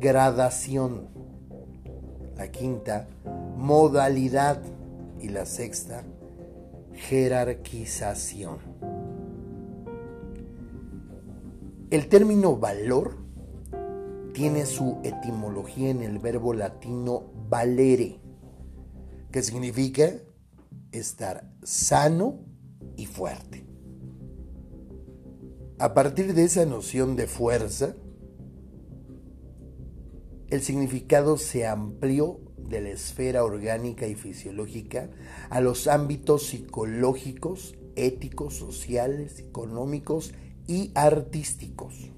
gradación. 0.01 1.07
La 2.35 2.51
quinta, 2.51 3.07
modalidad. 3.55 4.61
Y 5.21 5.29
la 5.29 5.45
sexta, 5.45 6.03
jerarquización. 6.93 8.57
El 11.91 12.07
término 12.07 12.57
valor 12.57 13.17
tiene 14.33 14.65
su 14.65 14.97
etimología 15.03 15.91
en 15.91 16.01
el 16.01 16.17
verbo 16.17 16.55
latino 16.55 17.31
valere, 17.49 18.19
que 19.31 19.43
significa 19.43 20.09
estar 20.91 21.47
sano 21.61 22.39
y 22.95 23.05
fuerte. 23.05 23.63
A 25.77 25.93
partir 25.93 26.33
de 26.33 26.45
esa 26.45 26.65
noción 26.65 27.15
de 27.15 27.27
fuerza, 27.27 27.93
el 30.51 30.61
significado 30.61 31.37
se 31.37 31.65
amplió 31.65 32.41
de 32.57 32.81
la 32.81 32.89
esfera 32.89 33.45
orgánica 33.45 34.05
y 34.05 34.15
fisiológica 34.15 35.09
a 35.49 35.61
los 35.61 35.87
ámbitos 35.87 36.47
psicológicos, 36.47 37.75
éticos, 37.95 38.55
sociales, 38.55 39.39
económicos 39.39 40.33
y 40.67 40.91
artísticos. 40.93 42.11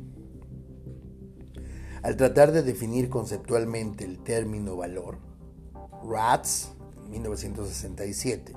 Al 2.02 2.18
tratar 2.18 2.52
de 2.52 2.64
definir 2.64 3.10
conceptualmente 3.10 4.04
el 4.04 4.18
término 4.18 4.76
valor, 4.76 5.20
Ratz, 6.04 6.70
1967, 7.12 8.54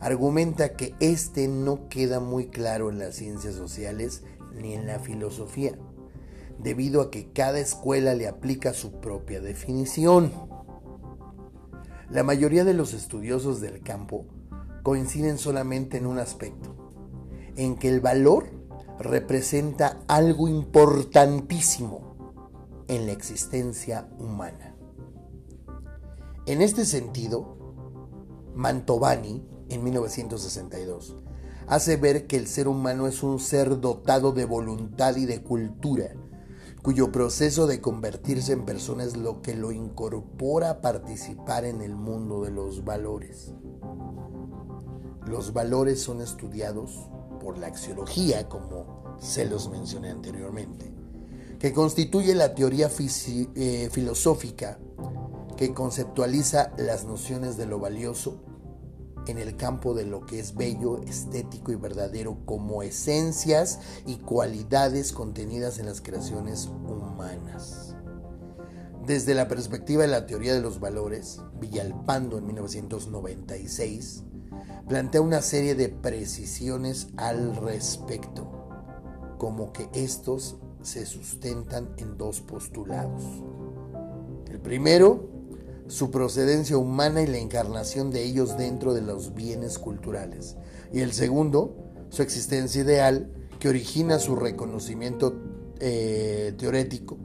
argumenta 0.00 0.74
que 0.74 0.94
este 1.00 1.48
no 1.48 1.88
queda 1.90 2.18
muy 2.18 2.46
claro 2.48 2.88
en 2.88 2.98
las 2.98 3.16
ciencias 3.16 3.54
sociales 3.54 4.24
ni 4.54 4.72
en 4.72 4.86
la 4.86 4.98
filosofía 5.00 5.78
debido 6.58 7.00
a 7.00 7.10
que 7.10 7.32
cada 7.32 7.58
escuela 7.58 8.14
le 8.14 8.28
aplica 8.28 8.72
su 8.72 9.00
propia 9.00 9.40
definición. 9.40 10.32
La 12.10 12.22
mayoría 12.22 12.64
de 12.64 12.74
los 12.74 12.94
estudiosos 12.94 13.60
del 13.60 13.82
campo 13.82 14.26
coinciden 14.82 15.38
solamente 15.38 15.98
en 15.98 16.06
un 16.06 16.18
aspecto, 16.18 16.74
en 17.56 17.76
que 17.76 17.88
el 17.88 18.00
valor 18.00 18.48
representa 18.98 20.00
algo 20.06 20.48
importantísimo 20.48 22.06
en 22.88 23.06
la 23.06 23.12
existencia 23.12 24.08
humana. 24.18 24.76
En 26.46 26.62
este 26.62 26.84
sentido, 26.84 27.56
Mantovani, 28.54 29.44
en 29.68 29.82
1962, 29.82 31.16
hace 31.66 31.96
ver 31.96 32.28
que 32.28 32.36
el 32.36 32.46
ser 32.46 32.68
humano 32.68 33.08
es 33.08 33.22
un 33.24 33.40
ser 33.40 33.80
dotado 33.80 34.30
de 34.30 34.44
voluntad 34.44 35.16
y 35.16 35.26
de 35.26 35.42
cultura, 35.42 36.14
cuyo 36.86 37.10
proceso 37.10 37.66
de 37.66 37.80
convertirse 37.80 38.52
en 38.52 38.64
persona 38.64 39.02
es 39.02 39.16
lo 39.16 39.42
que 39.42 39.56
lo 39.56 39.72
incorpora 39.72 40.70
a 40.70 40.80
participar 40.80 41.64
en 41.64 41.82
el 41.82 41.96
mundo 41.96 42.44
de 42.44 42.52
los 42.52 42.84
valores. 42.84 43.50
Los 45.26 45.52
valores 45.52 46.00
son 46.00 46.20
estudiados 46.20 47.08
por 47.42 47.58
la 47.58 47.66
axiología, 47.66 48.48
como 48.48 49.16
se 49.18 49.46
los 49.46 49.68
mencioné 49.68 50.10
anteriormente, 50.10 50.94
que 51.58 51.72
constituye 51.72 52.36
la 52.36 52.54
teoría 52.54 52.88
eh, 52.88 53.88
filosófica 53.90 54.78
que 55.56 55.74
conceptualiza 55.74 56.72
las 56.78 57.04
nociones 57.04 57.56
de 57.56 57.66
lo 57.66 57.80
valioso 57.80 58.44
en 59.26 59.38
el 59.38 59.56
campo 59.56 59.94
de 59.94 60.04
lo 60.04 60.24
que 60.24 60.38
es 60.38 60.54
bello, 60.54 61.02
estético 61.02 61.72
y 61.72 61.76
verdadero 61.76 62.38
como 62.44 62.82
esencias 62.82 63.80
y 64.06 64.16
cualidades 64.16 65.12
contenidas 65.12 65.78
en 65.78 65.86
las 65.86 66.00
creaciones 66.00 66.66
humanas. 66.66 67.94
Desde 69.06 69.34
la 69.34 69.46
perspectiva 69.46 70.02
de 70.02 70.08
la 70.08 70.26
teoría 70.26 70.54
de 70.54 70.60
los 70.60 70.80
valores, 70.80 71.40
Villalpando 71.60 72.38
en 72.38 72.46
1996 72.46 74.24
plantea 74.88 75.20
una 75.20 75.42
serie 75.42 75.74
de 75.74 75.88
precisiones 75.88 77.08
al 77.16 77.56
respecto, 77.56 78.68
como 79.38 79.72
que 79.72 79.88
estos 79.92 80.56
se 80.82 81.06
sustentan 81.06 81.94
en 81.98 82.16
dos 82.16 82.40
postulados. 82.40 83.22
El 84.48 84.60
primero, 84.60 85.35
su 85.88 86.10
procedencia 86.10 86.76
humana 86.76 87.22
y 87.22 87.26
la 87.26 87.38
encarnación 87.38 88.10
de 88.10 88.24
ellos 88.24 88.56
dentro 88.56 88.94
de 88.94 89.02
los 89.02 89.34
bienes 89.34 89.78
culturales. 89.78 90.56
Y 90.92 91.00
el 91.00 91.12
segundo, 91.12 91.76
su 92.10 92.22
existencia 92.22 92.82
ideal 92.82 93.30
que 93.58 93.68
origina 93.68 94.18
su 94.18 94.36
reconocimiento 94.36 95.34
eh, 95.80 96.54
teorético, 96.58 97.18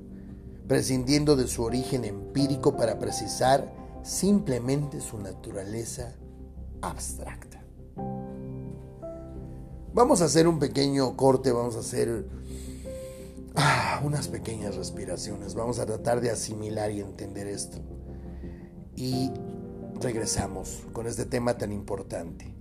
prescindiendo 0.67 1.35
de 1.35 1.47
su 1.47 1.63
origen 1.63 2.05
empírico 2.05 2.75
para 2.75 2.99
precisar 2.99 3.73
simplemente 4.03 5.01
su 5.01 5.17
naturaleza 5.17 6.15
abstracta. 6.81 7.63
Vamos 9.93 10.21
a 10.21 10.25
hacer 10.25 10.47
un 10.47 10.59
pequeño 10.59 11.17
corte, 11.17 11.51
vamos 11.51 11.75
a 11.75 11.79
hacer 11.79 12.25
ah, 13.55 14.01
unas 14.05 14.29
pequeñas 14.29 14.75
respiraciones, 14.75 15.53
vamos 15.53 15.79
a 15.79 15.85
tratar 15.85 16.21
de 16.21 16.29
asimilar 16.29 16.91
y 16.91 17.01
entender 17.01 17.47
esto. 17.47 17.77
Y 18.95 19.31
regresamos 19.99 20.83
con 20.93 21.07
este 21.07 21.25
tema 21.25 21.57
tan 21.57 21.71
importante, 21.71 22.53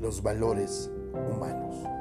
los 0.00 0.22
valores 0.22 0.90
humanos. 1.12 1.93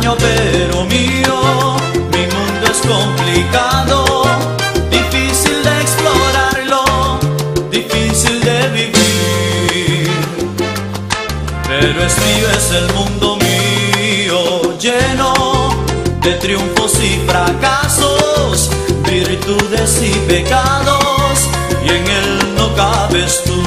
Pero 0.00 0.84
mío, 0.84 1.76
mi 2.12 2.24
mundo 2.34 2.66
es 2.70 2.80
complicado, 2.86 4.22
difícil 4.90 5.62
de 5.62 5.80
explorarlo, 5.80 7.18
difícil 7.70 8.40
de 8.40 8.68
vivir 8.68 8.98
pero 11.66 12.02
es 12.02 12.16
mío, 12.18 12.48
es 12.56 12.70
el 12.72 12.92
mundo 12.94 13.36
mío, 13.36 14.78
lleno 14.78 15.74
de 16.22 16.32
triunfos 16.34 16.92
y 17.02 17.20
fracasos, 17.26 18.70
virtudes 19.04 20.02
y 20.02 20.14
pecados, 20.26 21.46
y 21.84 21.88
en 21.88 22.08
él 22.08 22.54
no 22.56 22.74
cabes 22.74 23.42
tú. 23.44 23.57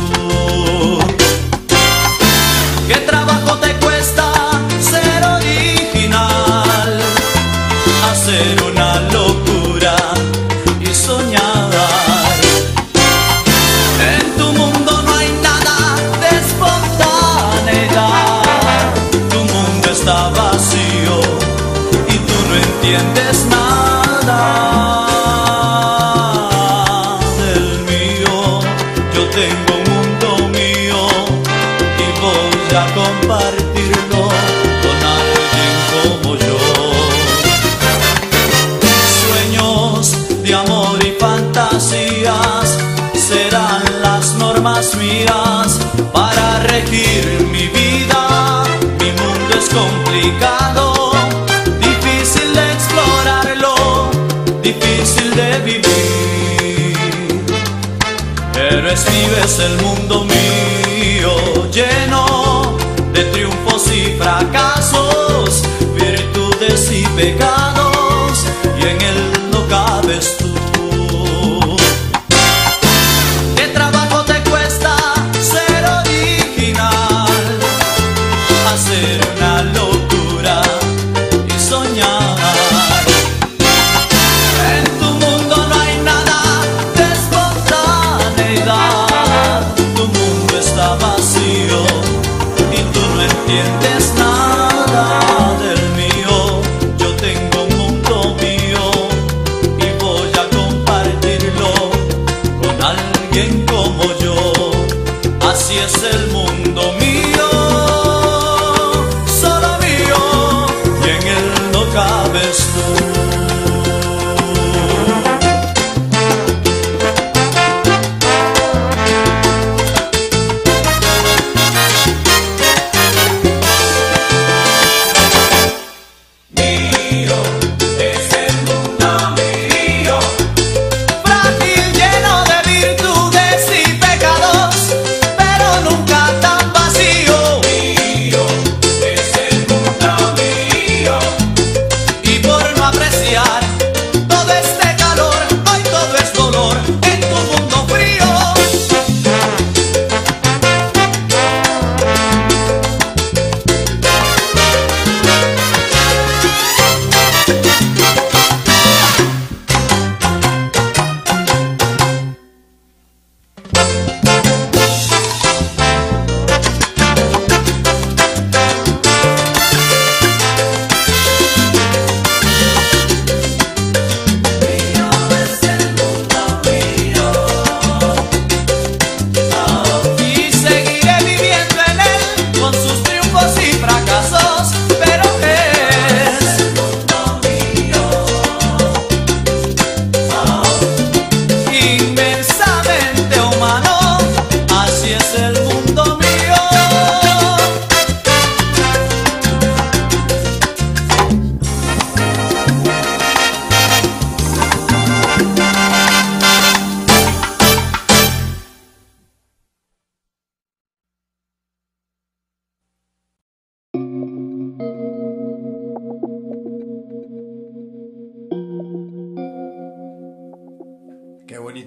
Es 59.44 59.60
el 59.60 59.76
mundo 59.82 60.21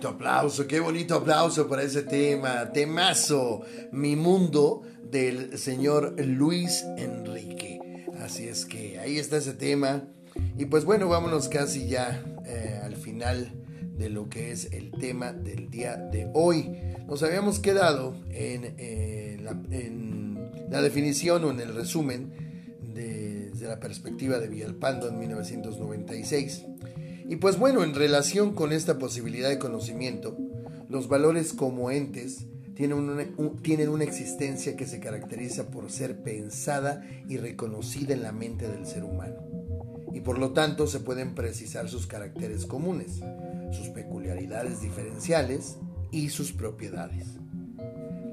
aplauso, 0.09 0.67
qué 0.67 0.81
bonito 0.81 1.15
aplauso 1.15 1.69
para 1.69 1.83
ese 1.83 2.03
tema, 2.03 2.71
temazo, 2.73 3.63
mi 3.93 4.17
mundo 4.17 4.83
del 5.11 5.59
señor 5.59 6.15
Luis 6.21 6.85
Enrique. 6.97 7.81
Así 8.21 8.49
es 8.49 8.65
que 8.65 8.99
ahí 8.99 9.19
está 9.19 9.37
ese 9.37 9.53
tema. 9.53 10.05
Y 10.59 10.67
pues 10.67 10.85
bueno, 10.85 11.09
vámonos 11.09 11.49
casi 11.49 11.87
ya 11.87 12.25
eh, 12.47 12.81
al 12.83 12.97
final 12.97 13.53
de 13.97 14.11
lo 14.11 14.29
que 14.29 14.51
es 14.51 14.73
el 14.73 14.91
tema 14.93 15.33
del 15.33 15.71
día 15.71 15.97
de 15.97 16.29
hoy. 16.35 16.71
Nos 17.07 17.23
habíamos 17.23 17.61
quedado 17.61 18.15
en, 18.31 18.75
eh, 18.79 19.39
la, 19.43 19.51
en 19.71 20.69
la, 20.71 20.83
definición 20.83 21.45
o 21.45 21.51
en 21.51 21.61
el 21.61 21.75
resumen 21.75 22.33
de, 22.95 23.53
la 23.61 23.79
perspectiva 23.79 24.39
de 24.39 24.49
Villalpando 24.49 25.09
en 25.09 25.19
1996. 25.19 26.65
Y 27.27 27.37
pues 27.37 27.59
bueno, 27.59 27.85
en 27.85 27.95
relación 27.95 28.55
con 28.55 28.73
esta 28.73 28.99
posibilidad 28.99 29.49
de 29.49 29.59
conocimiento, 29.59 30.37
los 30.89 31.09
valores 31.09 31.53
como 31.53 31.91
entes 31.91 32.47
tienen 32.75 32.99
una, 33.89 34.05
existencia 34.05 34.77
que 34.77 34.87
se 34.87 35.01
caracteriza 35.01 35.71
por 35.71 35.91
ser 35.91 36.23
pensada 36.23 37.05
y 37.29 37.37
reconocida 37.37 38.15
en 38.15 38.23
la 38.23 38.33
mente 38.33 38.69
del 38.69 38.87
ser 38.87 39.05
humano. 39.05 39.37
Y 40.13 40.21
por 40.21 40.39
lo 40.39 40.53
tanto 40.53 40.87
se 40.87 41.01
pueden 41.01 41.35
precisar 41.35 41.89
sus 41.89 42.07
caracteres 42.07 42.67
comunes, 42.67 43.21
sus 43.73 43.89
peculiaridades 43.89 44.81
diferenciales 44.81 45.77
y 46.11 46.31
sus 46.31 46.53
propiedades. 46.53 47.27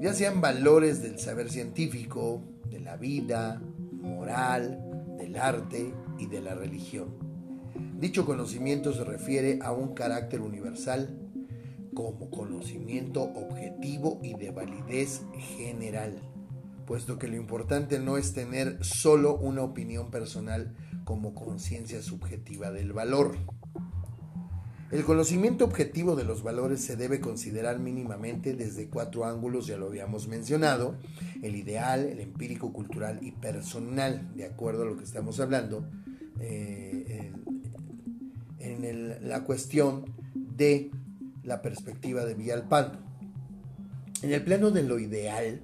Ya 0.00 0.12
sean 0.12 0.40
valores 0.40 1.02
del 1.02 1.18
saber 1.18 1.50
científico, 1.50 2.42
de 2.68 2.80
la 2.80 2.96
vida, 2.96 3.62
moral, 3.92 5.16
del 5.18 5.36
arte 5.36 5.94
y 6.18 6.26
de 6.26 6.40
la 6.40 6.54
religión. 6.54 7.21
Dicho 8.02 8.26
conocimiento 8.26 8.92
se 8.92 9.04
refiere 9.04 9.60
a 9.62 9.70
un 9.70 9.94
carácter 9.94 10.40
universal 10.40 11.16
como 11.94 12.30
conocimiento 12.32 13.22
objetivo 13.22 14.18
y 14.24 14.34
de 14.34 14.50
validez 14.50 15.22
general, 15.56 16.20
puesto 16.84 17.16
que 17.16 17.28
lo 17.28 17.36
importante 17.36 18.00
no 18.00 18.18
es 18.18 18.32
tener 18.32 18.84
solo 18.84 19.36
una 19.36 19.62
opinión 19.62 20.10
personal 20.10 20.74
como 21.04 21.32
conciencia 21.32 22.02
subjetiva 22.02 22.72
del 22.72 22.92
valor. 22.92 23.36
El 24.90 25.04
conocimiento 25.04 25.64
objetivo 25.64 26.16
de 26.16 26.24
los 26.24 26.42
valores 26.42 26.84
se 26.84 26.96
debe 26.96 27.20
considerar 27.20 27.78
mínimamente 27.78 28.54
desde 28.54 28.88
cuatro 28.88 29.26
ángulos, 29.26 29.68
ya 29.68 29.76
lo 29.76 29.86
habíamos 29.86 30.26
mencionado, 30.26 30.96
el 31.40 31.54
ideal, 31.54 32.00
el 32.00 32.18
empírico, 32.18 32.72
cultural 32.72 33.20
y 33.22 33.30
personal, 33.30 34.34
de 34.34 34.46
acuerdo 34.46 34.82
a 34.82 34.86
lo 34.86 34.96
que 34.96 35.04
estamos 35.04 35.38
hablando, 35.38 35.88
eh, 36.40 37.32
en, 38.62 39.28
la 39.28 39.44
cuestión 39.44 40.04
de 40.34 40.90
la 41.42 41.62
perspectiva 41.62 42.24
de 42.24 42.34
Villalpando. 42.34 42.98
En 44.22 44.32
el 44.32 44.44
plano 44.44 44.70
de 44.70 44.82
lo 44.82 44.98
ideal, 44.98 45.62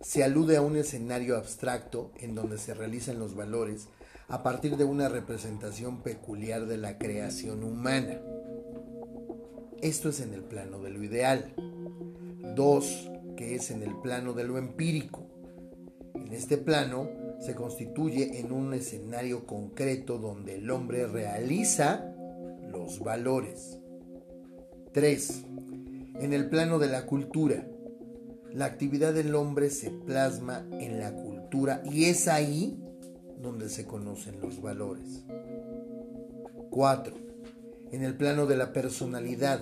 se 0.00 0.24
alude 0.24 0.56
a 0.56 0.62
un 0.62 0.76
escenario 0.76 1.36
abstracto 1.36 2.12
en 2.18 2.34
donde 2.34 2.58
se 2.58 2.74
realizan 2.74 3.18
los 3.18 3.34
valores 3.34 3.88
a 4.28 4.42
partir 4.42 4.76
de 4.76 4.84
una 4.84 5.08
representación 5.08 6.02
peculiar 6.02 6.66
de 6.66 6.78
la 6.78 6.98
creación 6.98 7.62
humana. 7.62 8.20
Esto 9.82 10.08
es 10.08 10.20
en 10.20 10.32
el 10.32 10.42
plano 10.42 10.80
de 10.80 10.90
lo 10.90 11.02
ideal. 11.02 11.54
Dos, 12.54 13.10
que 13.36 13.54
es 13.54 13.70
en 13.70 13.82
el 13.82 13.94
plano 13.96 14.32
de 14.32 14.44
lo 14.44 14.58
empírico. 14.58 15.26
En 16.14 16.32
este 16.32 16.56
plano 16.56 17.25
se 17.40 17.54
constituye 17.54 18.40
en 18.40 18.52
un 18.52 18.74
escenario 18.74 19.46
concreto 19.46 20.18
donde 20.18 20.56
el 20.56 20.70
hombre 20.70 21.06
realiza 21.06 22.12
los 22.70 23.00
valores. 23.00 23.78
3. 24.92 25.44
En 26.20 26.32
el 26.32 26.48
plano 26.48 26.78
de 26.78 26.88
la 26.88 27.06
cultura. 27.06 27.66
La 28.52 28.64
actividad 28.64 29.12
del 29.12 29.34
hombre 29.34 29.68
se 29.70 29.90
plasma 29.90 30.66
en 30.72 30.98
la 30.98 31.12
cultura 31.12 31.82
y 31.84 32.06
es 32.06 32.26
ahí 32.26 32.82
donde 33.42 33.68
se 33.68 33.84
conocen 33.84 34.40
los 34.40 34.62
valores. 34.62 35.24
4 36.70 37.26
en 37.92 38.02
el 38.02 38.14
plano 38.14 38.46
de 38.46 38.56
la 38.56 38.72
personalidad. 38.72 39.60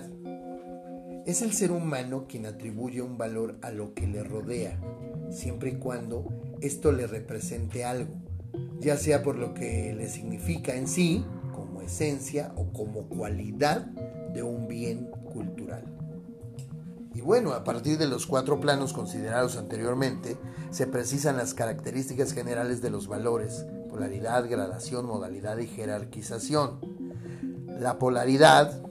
Es 1.25 1.41
el 1.41 1.53
ser 1.53 1.71
humano 1.71 2.25
quien 2.27 2.45
atribuye 2.45 3.01
un 3.01 3.17
valor 3.17 3.57
a 3.61 3.71
lo 3.71 3.93
que 3.93 4.07
le 4.07 4.23
rodea, 4.23 4.79
siempre 5.29 5.71
y 5.71 5.75
cuando 5.75 6.27
esto 6.61 6.91
le 6.91 7.07
represente 7.07 7.85
algo, 7.85 8.15
ya 8.79 8.97
sea 8.97 9.23
por 9.23 9.37
lo 9.37 9.53
que 9.53 9.93
le 9.93 10.09
significa 10.09 10.75
en 10.75 10.87
sí, 10.87 11.25
como 11.53 11.81
esencia 11.81 12.53
o 12.55 12.71
como 12.71 13.07
cualidad 13.07 13.85
de 14.33 14.43
un 14.43 14.67
bien 14.67 15.09
cultural. 15.31 15.83
Y 17.13 17.21
bueno, 17.21 17.53
a 17.53 17.63
partir 17.63 17.97
de 17.97 18.07
los 18.07 18.27
cuatro 18.27 18.59
planos 18.59 18.91
considerados 18.91 19.55
anteriormente, 19.55 20.37
se 20.69 20.85
precisan 20.85 21.37
las 21.37 21.53
características 21.53 22.33
generales 22.33 22.81
de 22.81 22.89
los 22.89 23.07
valores, 23.07 23.65
polaridad, 23.89 24.49
gradación, 24.49 25.05
modalidad 25.05 25.57
y 25.59 25.67
jerarquización. 25.67 26.81
La 27.79 27.97
polaridad 27.99 28.81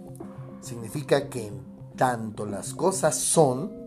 significa 0.62 1.29
que 1.29 1.49
en 1.49 1.61
tanto 1.97 2.47
las 2.47 2.73
cosas 2.73 3.15
son, 3.17 3.84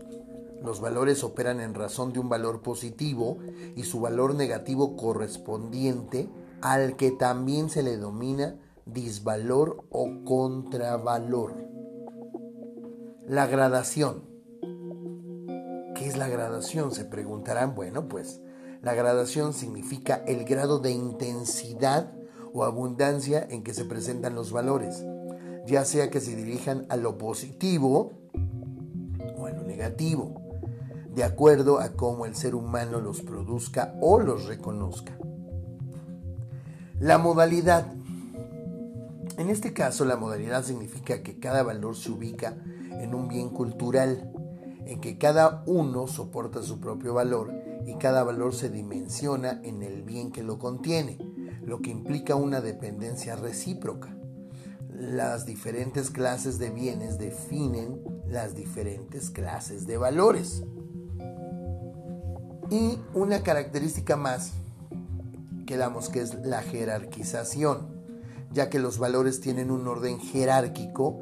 los 0.62 0.80
valores 0.80 1.24
operan 1.24 1.60
en 1.60 1.74
razón 1.74 2.12
de 2.12 2.20
un 2.20 2.28
valor 2.28 2.62
positivo 2.62 3.38
y 3.76 3.84
su 3.84 4.00
valor 4.00 4.34
negativo 4.34 4.96
correspondiente 4.96 6.28
al 6.60 6.96
que 6.96 7.10
también 7.10 7.70
se 7.70 7.82
le 7.82 7.96
domina 7.96 8.56
disvalor 8.84 9.84
o 9.90 10.24
contravalor. 10.24 11.54
La 13.26 13.46
gradación. 13.46 14.22
¿Qué 15.94 16.06
es 16.06 16.16
la 16.16 16.28
gradación? 16.28 16.92
Se 16.92 17.04
preguntarán. 17.04 17.74
Bueno, 17.74 18.08
pues 18.08 18.40
la 18.82 18.94
gradación 18.94 19.52
significa 19.52 20.22
el 20.26 20.44
grado 20.44 20.78
de 20.78 20.92
intensidad 20.92 22.12
o 22.52 22.64
abundancia 22.64 23.46
en 23.50 23.62
que 23.62 23.74
se 23.74 23.84
presentan 23.84 24.34
los 24.34 24.52
valores, 24.52 25.04
ya 25.66 25.84
sea 25.84 26.10
que 26.10 26.20
se 26.20 26.34
dirijan 26.34 26.86
a 26.88 26.96
lo 26.96 27.18
positivo 27.18 28.12
o 29.36 29.46
a 29.46 29.50
lo 29.50 29.64
negativo, 29.64 30.37
de 31.18 31.24
acuerdo 31.24 31.80
a 31.80 31.94
cómo 31.94 32.26
el 32.26 32.36
ser 32.36 32.54
humano 32.54 33.00
los 33.00 33.22
produzca 33.22 33.92
o 34.00 34.20
los 34.20 34.44
reconozca. 34.44 35.18
La 37.00 37.18
modalidad. 37.18 37.92
En 39.36 39.50
este 39.50 39.72
caso, 39.72 40.04
la 40.04 40.16
modalidad 40.16 40.62
significa 40.62 41.24
que 41.24 41.40
cada 41.40 41.64
valor 41.64 41.96
se 41.96 42.12
ubica 42.12 42.56
en 43.00 43.16
un 43.16 43.26
bien 43.26 43.48
cultural, 43.48 44.30
en 44.86 45.00
que 45.00 45.18
cada 45.18 45.64
uno 45.66 46.06
soporta 46.06 46.62
su 46.62 46.78
propio 46.78 47.14
valor 47.14 47.52
y 47.84 47.96
cada 47.96 48.22
valor 48.22 48.54
se 48.54 48.70
dimensiona 48.70 49.60
en 49.64 49.82
el 49.82 50.04
bien 50.04 50.30
que 50.30 50.44
lo 50.44 50.60
contiene 50.60 51.18
lo 51.64 51.82
que 51.82 51.90
implica 51.90 52.36
una 52.36 52.60
dependencia 52.60 53.34
recíproca. 53.34 54.16
Las 54.88 55.46
diferentes 55.46 56.10
clases 56.10 56.60
de 56.60 56.70
bienes 56.70 57.18
definen 57.18 58.00
las 58.28 58.54
diferentes 58.54 59.30
clases 59.30 59.88
de 59.88 59.96
valores. 59.96 60.62
Y 62.70 62.98
una 63.14 63.42
característica 63.42 64.16
más 64.16 64.52
que 65.66 65.76
damos 65.76 66.08
que 66.08 66.20
es 66.20 66.34
la 66.44 66.62
jerarquización, 66.62 67.88
ya 68.52 68.70
que 68.70 68.78
los 68.78 68.98
valores 68.98 69.40
tienen 69.40 69.70
un 69.70 69.86
orden 69.86 70.18
jerárquico 70.18 71.20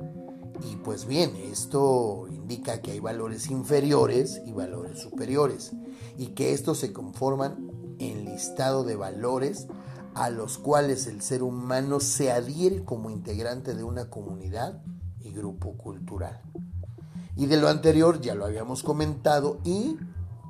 y 0.62 0.76
pues 0.76 1.06
bien, 1.06 1.36
esto 1.36 2.26
indica 2.30 2.80
que 2.80 2.92
hay 2.92 3.00
valores 3.00 3.50
inferiores 3.50 4.40
y 4.46 4.52
valores 4.52 5.00
superiores 5.00 5.72
y 6.16 6.28
que 6.28 6.52
estos 6.52 6.78
se 6.78 6.92
conforman 6.92 7.70
en 7.98 8.24
listado 8.24 8.84
de 8.84 8.96
valores 8.96 9.66
a 10.14 10.30
los 10.30 10.56
cuales 10.58 11.06
el 11.06 11.20
ser 11.20 11.42
humano 11.42 12.00
se 12.00 12.32
adhiere 12.32 12.84
como 12.84 13.10
integrante 13.10 13.74
de 13.74 13.84
una 13.84 14.08
comunidad 14.08 14.82
y 15.20 15.30
grupo 15.32 15.76
cultural. 15.76 16.40
Y 17.36 17.46
de 17.46 17.58
lo 17.58 17.68
anterior 17.68 18.20
ya 18.20 18.34
lo 18.34 18.46
habíamos 18.46 18.82
comentado 18.82 19.58
y 19.62 19.98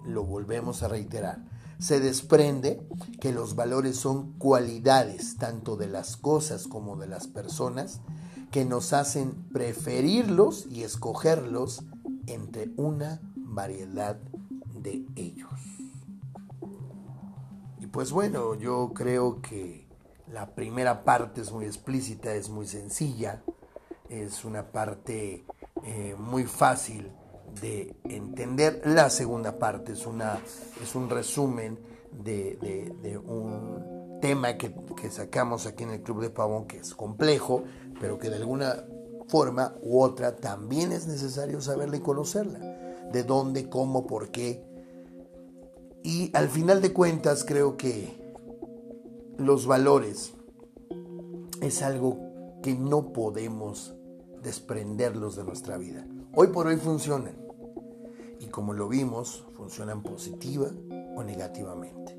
lo 0.07 0.25
volvemos 0.25 0.83
a 0.83 0.89
reiterar. 0.89 1.45
Se 1.79 2.01
desprende 2.01 2.81
que 3.21 3.33
los 3.33 3.55
valores 3.55 3.97
son 3.97 4.33
cualidades 4.39 5.37
tanto 5.37 5.77
de 5.77 5.89
las 5.89 6.17
cosas 6.17 6.67
como 6.67 6.97
de 6.97 7.07
las 7.07 7.27
personas 7.27 8.01
que 8.51 8.65
nos 8.65 8.93
hacen 8.93 9.33
preferirlos 9.53 10.67
y 10.71 10.85
escogerlos 10.85 11.85
entre 12.27 12.71
una 12.77 13.21
variedad 13.37 14.17
de 14.75 15.05
ellos 15.17 15.51
pues 17.97 18.13
bueno, 18.13 18.55
yo 18.57 18.93
creo 18.95 19.41
que 19.41 19.87
la 20.31 20.55
primera 20.55 21.03
parte 21.03 21.41
es 21.41 21.51
muy 21.51 21.65
explícita, 21.65 22.35
es 22.35 22.51
muy 22.51 22.67
sencilla, 22.67 23.43
es 24.11 24.45
una 24.45 24.71
parte 24.71 25.47
eh, 25.83 26.15
muy 26.19 26.45
fácil 26.45 27.11
de 27.61 27.97
entender. 28.05 28.83
La 28.85 29.11
segunda 29.11 29.59
parte 29.59 29.93
es, 29.93 30.07
una, 30.07 30.39
es 30.83 30.95
un 30.95 31.09
resumen 31.11 31.79
de, 32.13 33.21
un 33.27 34.19
tema 34.21 34.57
que, 34.57 34.75
que, 35.01 35.11
sacamos 35.11 35.67
aquí 35.67 35.85
en 35.85 35.91
el 35.91 36.03
Club 36.03 36.23
de 36.23 36.31
Pavón 36.31 36.67
que 36.67 36.79
es 36.79 36.95
complejo, 36.95 37.65
pero 38.01 38.19
que 38.19 38.31
de 38.31 38.37
alguna 38.37 38.85
forma 39.29 39.75
u 39.83 40.01
otra 40.01 40.37
también 40.37 40.93
es 40.93 41.07
necesario 41.07 41.61
saberla 41.61 41.97
y 41.97 42.01
conocerla. 42.01 42.59
De 43.13 43.23
dónde, 43.23 43.69
cómo, 43.69 44.07
por 44.07 44.31
qué. 44.31 44.65
Y 46.03 46.31
al 46.37 46.49
final 46.49 46.83
de 46.83 46.93
cuentas 46.93 47.45
creo 47.45 47.77
que 47.77 48.17
los 49.39 49.67
valores 49.67 50.35
es 51.61 51.83
algo 51.83 52.19
que 52.63 52.75
no 52.75 53.13
podemos 53.13 53.95
desprenderlos 54.43 55.37
de 55.37 55.45
nuestra 55.45 55.77
vida. 55.77 56.07
Hoy 56.35 56.49
por 56.49 56.67
hoy 56.67 56.77
funcionan. 56.77 57.46
Y 58.47 58.49
como 58.49 58.75
lo 58.75 58.89
vimos, 58.89 59.45
funcionan 59.57 60.03
positiva 60.05 60.69
o 61.17 61.25
negativamente. 61.25 62.17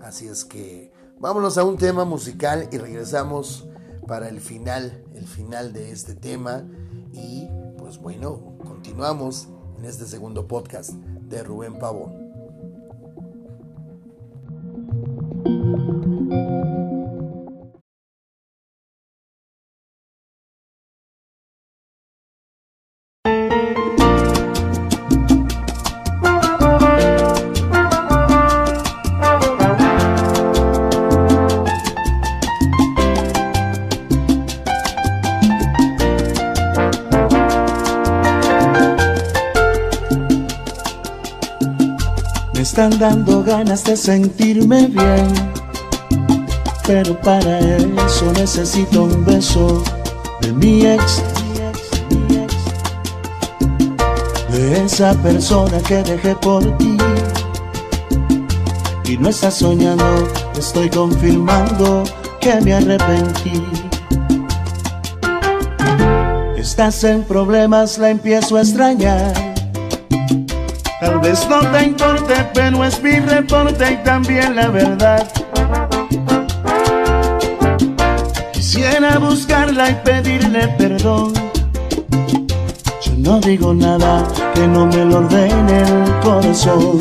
Así 0.00 0.28
es 0.28 0.44
que 0.44 0.92
vámonos 1.18 1.58
a 1.58 1.64
un 1.64 1.76
tema 1.76 2.04
musical 2.04 2.68
y 2.70 2.78
regresamos 2.78 3.66
para 4.06 4.28
el 4.28 4.40
final, 4.40 5.04
el 5.16 5.26
final 5.26 5.72
de 5.72 5.90
este 5.90 6.14
tema. 6.14 6.62
Y 7.12 7.48
pues 7.76 7.98
bueno, 7.98 8.56
continuamos 8.64 9.48
en 9.78 9.86
este 9.86 10.06
segundo 10.06 10.46
podcast 10.46 10.90
de 10.90 11.42
Rubén 11.42 11.76
Pavón. 11.80 12.27
Ganas 43.68 43.84
de 43.84 43.96
sentirme 43.98 44.86
bien. 44.86 45.28
Pero 46.86 47.20
para 47.20 47.58
eso 47.58 48.32
necesito 48.32 49.02
un 49.02 49.22
beso 49.26 49.82
de 50.40 50.52
mi 50.54 50.86
ex. 50.86 51.22
De 54.50 54.84
esa 54.86 55.12
persona 55.22 55.78
que 55.80 56.02
dejé 56.02 56.34
por 56.36 56.64
ti. 56.78 56.96
Y 59.04 59.18
no 59.18 59.28
estás 59.28 59.56
soñando, 59.56 60.26
estoy 60.58 60.88
confirmando 60.88 62.04
que 62.40 62.58
me 62.62 62.72
arrepentí. 62.72 63.62
Estás 66.56 67.04
en 67.04 67.22
problemas, 67.22 67.98
la 67.98 68.08
empiezo 68.08 68.56
a 68.56 68.62
extrañar 68.62 69.47
Tal 71.00 71.20
vez 71.20 71.48
no 71.48 71.60
te 71.60 71.84
importe, 71.84 72.34
pero 72.52 72.84
es 72.84 73.00
mi 73.00 73.20
reporte 73.20 73.92
y 73.92 73.96
también 74.04 74.56
la 74.56 74.68
verdad. 74.68 75.28
Quisiera 78.52 79.18
buscarla 79.18 79.90
y 79.90 79.94
pedirle 80.04 80.66
perdón. 80.76 81.32
Yo 83.02 83.12
no 83.16 83.38
digo 83.38 83.72
nada 83.72 84.26
que 84.54 84.66
no 84.66 84.86
me 84.86 85.04
lo 85.04 85.18
ordene 85.18 85.82
el 85.82 86.20
corazón. 86.20 86.98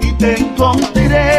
Y 0.00 0.12
te 0.14 0.40
encontraré 0.40 1.33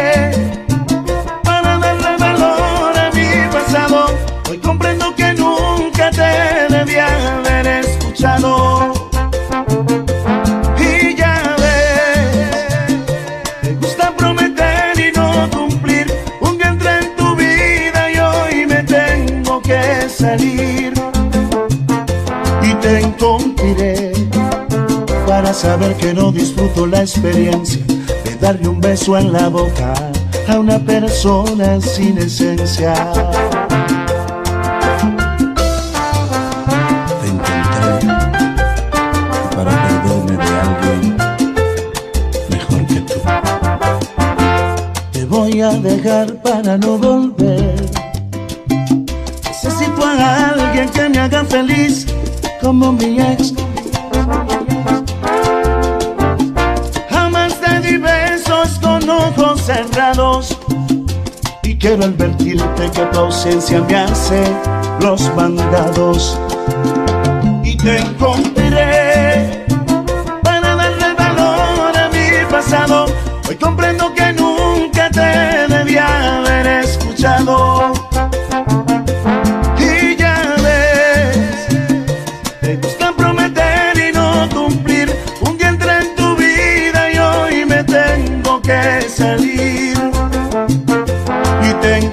para 25.26 25.52
saber 25.52 25.96
que 25.96 26.14
no 26.14 26.30
disfruto 26.30 26.86
la 26.86 27.00
experiencia 27.00 27.84
de 28.24 28.36
darle 28.40 28.68
un 28.68 28.80
beso 28.80 29.18
en 29.18 29.32
la 29.32 29.48
boca 29.48 29.92
a 30.48 30.58
una 30.58 30.78
persona 30.78 31.80
sin 31.80 32.16
esencia. 32.18 32.94
Te 37.20 37.28
encontré 37.28 38.06
para 39.56 39.72
perderme 39.82 40.36
de 40.44 40.52
alguien 40.64 41.16
mejor 42.48 42.86
que 42.86 43.00
tú. 43.00 43.20
Te 45.12 45.24
voy 45.24 45.60
a 45.60 45.70
dejar 45.70 46.34
para 46.42 46.78
no 46.78 46.98
volver 46.98 47.74
Necesito 49.44 50.04
a 50.04 50.50
alguien 50.50 50.88
que 50.90 51.08
me 51.08 51.18
haga 51.18 51.44
feliz 51.44 52.06
como 52.60 52.92
mi 52.92 53.20
ex. 53.20 53.65
Quiero 61.86 62.04
advertirte 62.04 62.90
que 62.90 63.00
tu 63.12 63.18
ausencia 63.20 63.80
me 63.80 63.94
hace 63.94 64.42
los 65.00 65.32
mandados. 65.36 66.36
Y 67.62 67.76
te 67.76 67.98
encontraré 67.98 68.55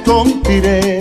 encontraré 0.03 0.99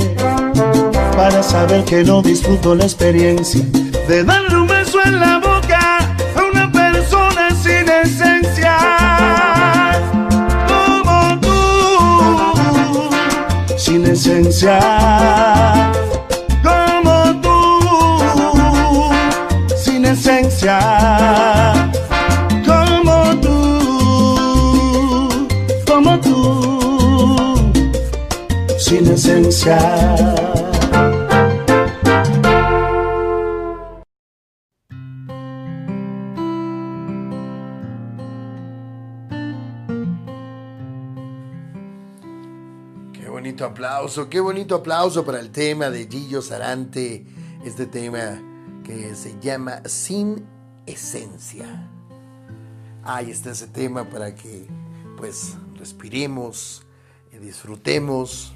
para 1.16 1.42
saber 1.42 1.84
que 1.84 2.04
no 2.04 2.22
disfruto 2.22 2.74
la 2.74 2.84
experiencia 2.84 3.64
de 4.08 4.24
darle 4.24 4.56
un 4.56 4.66
beso 4.66 4.98
en 5.04 5.20
la 5.20 5.38
boca 5.38 5.98
a 6.36 6.44
una 6.50 6.70
persona 6.70 7.50
sin 7.50 7.88
esencia. 7.88 8.76
Como 10.68 11.40
tú 11.40 11.50
sin 13.76 14.06
esencia. 14.06 14.78
Como 16.62 17.40
tú 17.40 17.50
sin 19.76 20.04
esencia 20.04 21.61
sin 28.92 29.06
esencia. 29.06 29.78
Qué 43.14 43.28
bonito 43.30 43.64
aplauso, 43.64 44.28
qué 44.28 44.40
bonito 44.40 44.74
aplauso 44.74 45.24
para 45.24 45.40
el 45.40 45.50
tema 45.50 45.88
de 45.88 46.06
Gillo 46.06 46.42
Sarante, 46.42 47.24
este 47.64 47.86
tema 47.86 48.42
que 48.84 49.14
se 49.14 49.40
llama 49.40 49.80
Sin 49.86 50.44
Esencia. 50.84 51.88
Ahí 53.02 53.30
está 53.30 53.52
ese 53.52 53.68
tema 53.68 54.04
para 54.04 54.34
que 54.34 54.66
pues 55.16 55.56
respiremos, 55.78 56.82
disfrutemos 57.40 58.52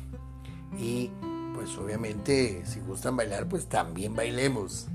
y 0.79 1.11
pues 1.55 1.77
obviamente 1.79 2.63
si 2.67 2.81
gustan 2.81 3.17
bailar 3.17 3.49
pues 3.49 3.67
también 3.67 4.15
bailemos. 4.15 4.87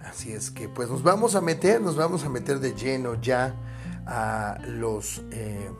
Así 0.00 0.32
es 0.32 0.50
que 0.50 0.68
pues 0.68 0.90
nos 0.90 1.02
vamos 1.02 1.34
a 1.34 1.40
meter, 1.40 1.80
nos 1.80 1.96
vamos 1.96 2.24
a 2.24 2.28
meter 2.28 2.60
de 2.60 2.74
lleno 2.74 3.20
ya 3.20 3.54
a 4.06 4.58
los 4.66 5.22
eh, 5.30 5.70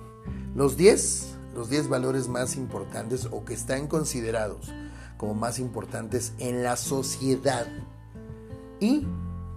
los 0.54 0.76
10 0.76 1.34
los 1.54 1.70
10 1.70 1.88
valores 1.88 2.28
más 2.28 2.56
importantes 2.56 3.28
o 3.30 3.44
que 3.44 3.54
están 3.54 3.86
considerados 3.86 4.72
como 5.16 5.34
más 5.34 5.58
importantes 5.58 6.32
en 6.38 6.62
la 6.62 6.76
sociedad. 6.76 7.66
Y 8.80 9.06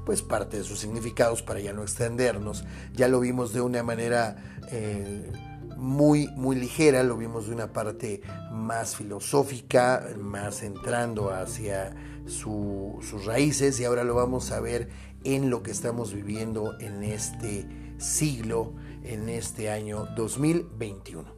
pues 0.05 0.21
parte 0.21 0.57
de 0.57 0.63
sus 0.63 0.79
significados 0.79 1.41
para 1.41 1.59
ya 1.59 1.73
no 1.73 1.81
extendernos. 1.81 2.63
Ya 2.93 3.07
lo 3.07 3.19
vimos 3.19 3.51
de 3.51 3.61
una 3.61 3.83
manera 3.83 4.37
eh, 4.71 5.29
muy, 5.77 6.27
muy 6.35 6.55
ligera, 6.55 7.03
lo 7.03 7.17
vimos 7.17 7.47
de 7.47 7.53
una 7.53 7.71
parte 7.71 8.21
más 8.51 8.95
filosófica, 8.95 10.05
más 10.19 10.63
entrando 10.63 11.31
hacia 11.31 11.95
sus 12.25 13.25
raíces 13.25 13.79
y 13.79 13.85
ahora 13.85 14.03
lo 14.03 14.15
vamos 14.15 14.51
a 14.51 14.59
ver 14.59 14.89
en 15.23 15.49
lo 15.49 15.63
que 15.63 15.71
estamos 15.71 16.13
viviendo 16.13 16.77
en 16.79 17.03
este 17.03 17.67
siglo, 17.97 18.73
en 19.03 19.29
este 19.29 19.69
año 19.69 20.07
2021. 20.15 21.37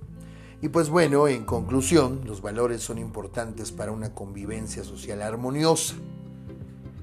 Y 0.62 0.70
pues 0.70 0.90
bueno, 0.90 1.28
en 1.28 1.46
conclusión, 1.46 2.22
los 2.26 2.42
valores 2.42 2.82
son 2.82 2.98
importantes 2.98 3.72
para 3.72 3.92
una 3.92 4.14
convivencia 4.14 4.84
social 4.84 5.22
armoniosa. 5.22 5.96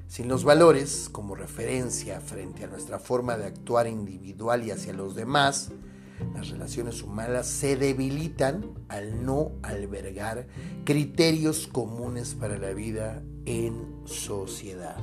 Sin 0.07 0.27
los 0.27 0.43
valores 0.43 1.09
como 1.11 1.35
referencia 1.35 2.21
frente 2.21 2.63
a 2.63 2.67
nuestra 2.67 2.99
forma 2.99 3.35
de 3.35 3.45
actuar 3.45 3.87
individual 3.87 4.63
y 4.63 4.71
hacia 4.71 4.93
los 4.93 5.15
demás, 5.15 5.71
las 6.33 6.49
relaciones 6.49 7.01
humanas 7.03 7.47
se 7.47 7.75
debilitan 7.75 8.65
al 8.89 9.25
no 9.25 9.51
albergar 9.63 10.47
criterios 10.83 11.67
comunes 11.67 12.35
para 12.35 12.57
la 12.57 12.73
vida 12.73 13.23
en 13.45 14.01
sociedad. 14.05 14.97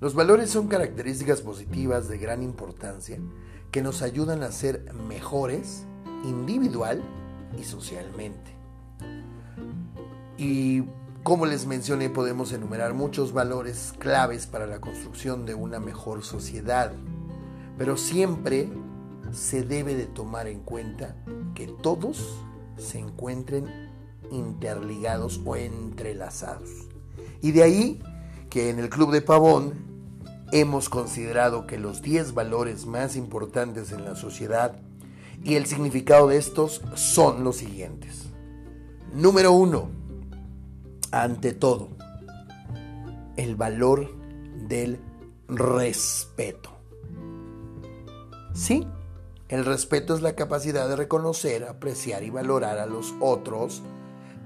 Los 0.00 0.14
valores 0.14 0.50
son 0.50 0.68
características 0.68 1.40
positivas 1.40 2.08
de 2.08 2.18
gran 2.18 2.42
importancia 2.42 3.18
que 3.70 3.82
nos 3.82 4.02
ayudan 4.02 4.42
a 4.42 4.52
ser 4.52 4.92
mejores 5.08 5.84
individual 6.24 7.02
y 7.58 7.64
socialmente. 7.64 8.52
Y 10.38 10.84
como 11.22 11.46
les 11.46 11.66
mencioné, 11.66 12.08
podemos 12.08 12.52
enumerar 12.52 12.94
muchos 12.94 13.32
valores 13.32 13.92
claves 13.98 14.46
para 14.46 14.66
la 14.66 14.80
construcción 14.80 15.44
de 15.44 15.54
una 15.54 15.80
mejor 15.80 16.22
sociedad, 16.22 16.92
pero 17.76 17.96
siempre 17.96 18.68
se 19.36 19.62
debe 19.62 19.94
de 19.94 20.06
tomar 20.06 20.48
en 20.48 20.60
cuenta 20.60 21.14
que 21.54 21.66
todos 21.66 22.40
se 22.78 22.98
encuentren 22.98 23.66
interligados 24.30 25.40
o 25.44 25.56
entrelazados. 25.56 26.70
Y 27.42 27.52
de 27.52 27.62
ahí 27.62 28.02
que 28.48 28.70
en 28.70 28.78
el 28.78 28.88
Club 28.88 29.12
de 29.12 29.20
Pavón 29.20 29.74
hemos 30.52 30.88
considerado 30.88 31.66
que 31.66 31.78
los 31.78 32.00
10 32.00 32.32
valores 32.32 32.86
más 32.86 33.14
importantes 33.14 33.92
en 33.92 34.04
la 34.04 34.16
sociedad 34.16 34.80
y 35.44 35.54
el 35.54 35.66
significado 35.66 36.28
de 36.28 36.38
estos 36.38 36.80
son 36.94 37.44
los 37.44 37.56
siguientes. 37.56 38.30
Número 39.12 39.52
uno, 39.52 39.90
ante 41.10 41.52
todo, 41.52 41.90
el 43.36 43.54
valor 43.54 44.10
del 44.66 44.98
respeto. 45.48 46.70
Sí, 48.54 48.86
el 49.48 49.64
respeto 49.64 50.14
es 50.14 50.22
la 50.22 50.34
capacidad 50.34 50.88
de 50.88 50.96
reconocer, 50.96 51.64
apreciar 51.64 52.22
y 52.22 52.30
valorar 52.30 52.78
a 52.78 52.86
los 52.86 53.14
otros, 53.20 53.82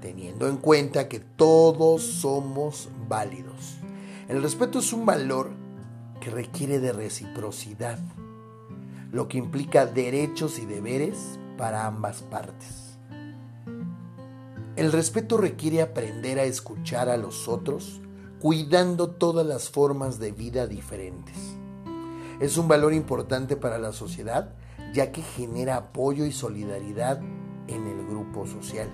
teniendo 0.01 0.47
en 0.47 0.57
cuenta 0.57 1.07
que 1.07 1.19
todos 1.19 2.01
somos 2.01 2.89
válidos. 3.07 3.77
El 4.29 4.41
respeto 4.41 4.79
es 4.79 4.93
un 4.93 5.05
valor 5.05 5.51
que 6.19 6.29
requiere 6.29 6.79
de 6.79 6.93
reciprocidad 6.93 7.99
lo 9.11 9.27
que 9.27 9.37
implica 9.37 9.85
derechos 9.85 10.57
y 10.59 10.65
deberes 10.65 11.37
para 11.57 11.85
ambas 11.85 12.21
partes. 12.23 12.97
El 14.75 14.91
respeto 14.91 15.37
requiere 15.37 15.81
aprender 15.81 16.39
a 16.39 16.43
escuchar 16.43 17.09
a 17.09 17.17
los 17.17 17.47
otros, 17.47 18.01
cuidando 18.39 19.09
todas 19.09 19.45
las 19.45 19.69
formas 19.69 20.17
de 20.17 20.31
vida 20.31 20.65
diferentes. 20.65 21.35
Es 22.39 22.57
un 22.57 22.67
valor 22.67 22.93
importante 22.93 23.57
para 23.57 23.77
la 23.77 23.91
sociedad, 23.91 24.55
ya 24.93 25.11
que 25.11 25.21
genera 25.21 25.77
apoyo 25.77 26.25
y 26.25 26.31
solidaridad 26.31 27.21
en 27.67 27.87
el 27.87 28.07
grupo 28.07 28.45
social. 28.45 28.89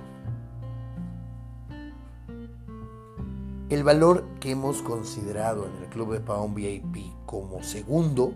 El 3.70 3.84
valor 3.84 4.24
que 4.40 4.52
hemos 4.52 4.82
considerado 4.82 5.66
en 5.66 5.84
el 5.84 5.90
Club 5.90 6.14
de 6.14 6.22
Paón 6.22 6.56
VIP 6.56 7.14
como 7.26 7.64
segundo 7.64 8.34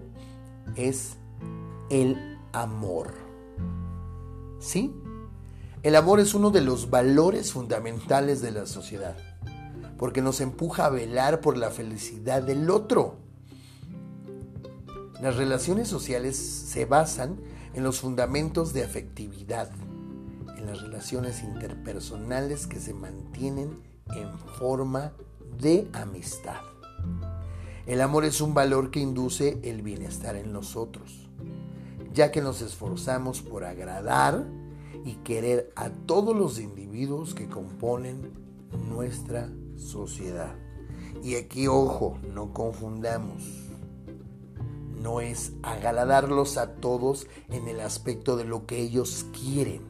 es 0.76 1.16
el 1.90 2.38
amor. 2.52 3.14
¿Sí? 4.60 4.94
El 5.84 5.96
amor 5.96 6.20
es 6.20 6.34
uno 6.34 6.52
de 6.52 6.62
los 6.62 6.90
valores 6.90 7.54
fundamentales 7.54 8.42
de 8.42 8.52
la 8.52 8.66
sociedad, 8.66 9.16
porque 9.98 10.22
nos 10.22 10.42
empuja 10.42 10.86
a 10.86 10.90
velar 10.90 11.40
por 11.40 11.58
la 11.58 11.72
felicidad 11.72 12.44
del 12.44 12.70
otro. 12.70 13.21
Las 15.22 15.36
relaciones 15.36 15.88
sociales 15.88 16.36
se 16.36 16.86
basan 16.86 17.40
en 17.74 17.84
los 17.84 18.00
fundamentos 18.00 18.74
de 18.74 18.84
afectividad, 18.84 19.70
en 20.58 20.66
las 20.66 20.82
relaciones 20.82 21.44
interpersonales 21.44 22.68
que 22.68 22.80
se 22.80 22.94
mantienen 22.94 23.82
en 24.16 24.38
forma 24.60 25.14
de 25.60 25.88
amistad. 25.94 26.62
El 27.86 28.02
amor 28.02 28.26
es 28.26 28.42
un 28.42 28.54
valor 28.54 28.92
que 28.92 29.00
induce 29.00 29.60
el 29.64 29.82
bienestar 29.82 30.36
en 30.36 30.52
nosotros 30.52 31.32
ya 32.14 32.32
que 32.32 32.42
nos 32.42 32.62
esforzamos 32.62 33.42
por 33.42 33.64
agradar 33.64 34.46
y 35.06 35.16
querer 35.24 35.72
a 35.76 35.90
todos 35.90 36.36
los 36.36 36.60
individuos 36.60 37.34
que 37.34 37.48
componen 37.48 38.32
nuestra 38.90 39.50
sociedad. 39.78 40.56
Y 41.24 41.36
aquí, 41.36 41.68
ojo, 41.68 42.18
no 42.34 42.54
confundamos. 42.54 43.61
No 45.02 45.22
es 45.22 45.54
agradarlos 45.64 46.58
a 46.58 46.76
todos 46.76 47.28
en 47.50 47.68
el 47.68 47.80
aspecto 47.80 48.38
de 48.38 48.46
lo 48.46 48.66
que 48.66 48.80
ellos 48.80 49.26
quieren, 49.34 49.82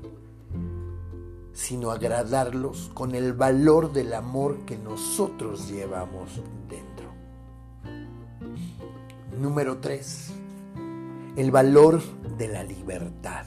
sino 1.53 1.91
agradarlos 1.91 2.89
con 2.93 3.15
el 3.15 3.33
valor 3.33 3.91
del 3.91 4.13
amor 4.13 4.59
que 4.65 4.77
nosotros 4.77 5.69
llevamos 5.69 6.41
dentro. 6.69 7.11
Número 9.37 9.79
3 9.79 10.41
el 11.37 11.49
valor 11.49 12.01
de 12.37 12.49
la 12.49 12.63
libertad. 12.63 13.45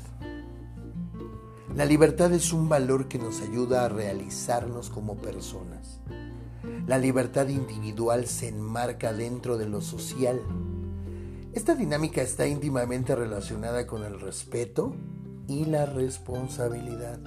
La 1.76 1.84
libertad 1.84 2.32
es 2.32 2.52
un 2.52 2.68
valor 2.68 3.08
que 3.08 3.18
nos 3.18 3.42
ayuda 3.42 3.84
a 3.84 3.88
realizarnos 3.90 4.88
como 4.88 5.16
personas. 5.16 6.00
La 6.86 6.96
libertad 6.96 7.48
individual 7.48 8.26
se 8.26 8.48
enmarca 8.48 9.12
dentro 9.12 9.58
de 9.58 9.68
lo 9.68 9.82
social. 9.82 10.40
Esta 11.54 11.76
dinámica 11.76 12.20
está 12.20 12.48
íntimamente 12.48 13.14
relacionada 13.14 13.86
con 13.86 14.02
el 14.02 14.18
respeto 14.18 14.96
y 15.46 15.66
la 15.66 15.86
responsabilidad. 15.86 17.20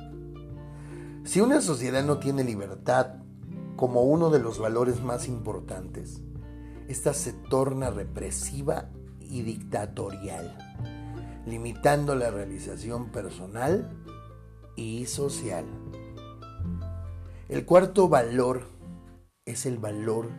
Si 1.24 1.40
una 1.40 1.62
sociedad 1.62 2.04
no 2.04 2.18
tiene 2.18 2.44
libertad 2.44 3.24
como 3.78 4.04
uno 4.04 4.30
de 4.30 4.40
los 4.40 4.60
valores 4.60 5.02
más 5.02 5.30
importantes, 5.30 6.22
esta 6.90 7.14
se 7.14 7.32
torna 7.32 7.90
represiva 7.90 8.90
y 9.22 9.44
dictatorial, 9.44 10.58
limitando 11.46 12.14
la 12.14 12.30
realización 12.30 13.14
personal 13.14 13.98
y 14.76 15.06
social. 15.06 15.66
El 17.48 17.66
cuarto 17.66 18.10
valor 18.10 18.68
es 19.46 19.66
el 19.66 19.78
valor 19.78 20.30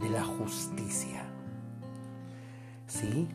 de 0.00 0.08
la 0.08 0.24
justicia. 0.24 1.27
¿Sí? 2.88 3.28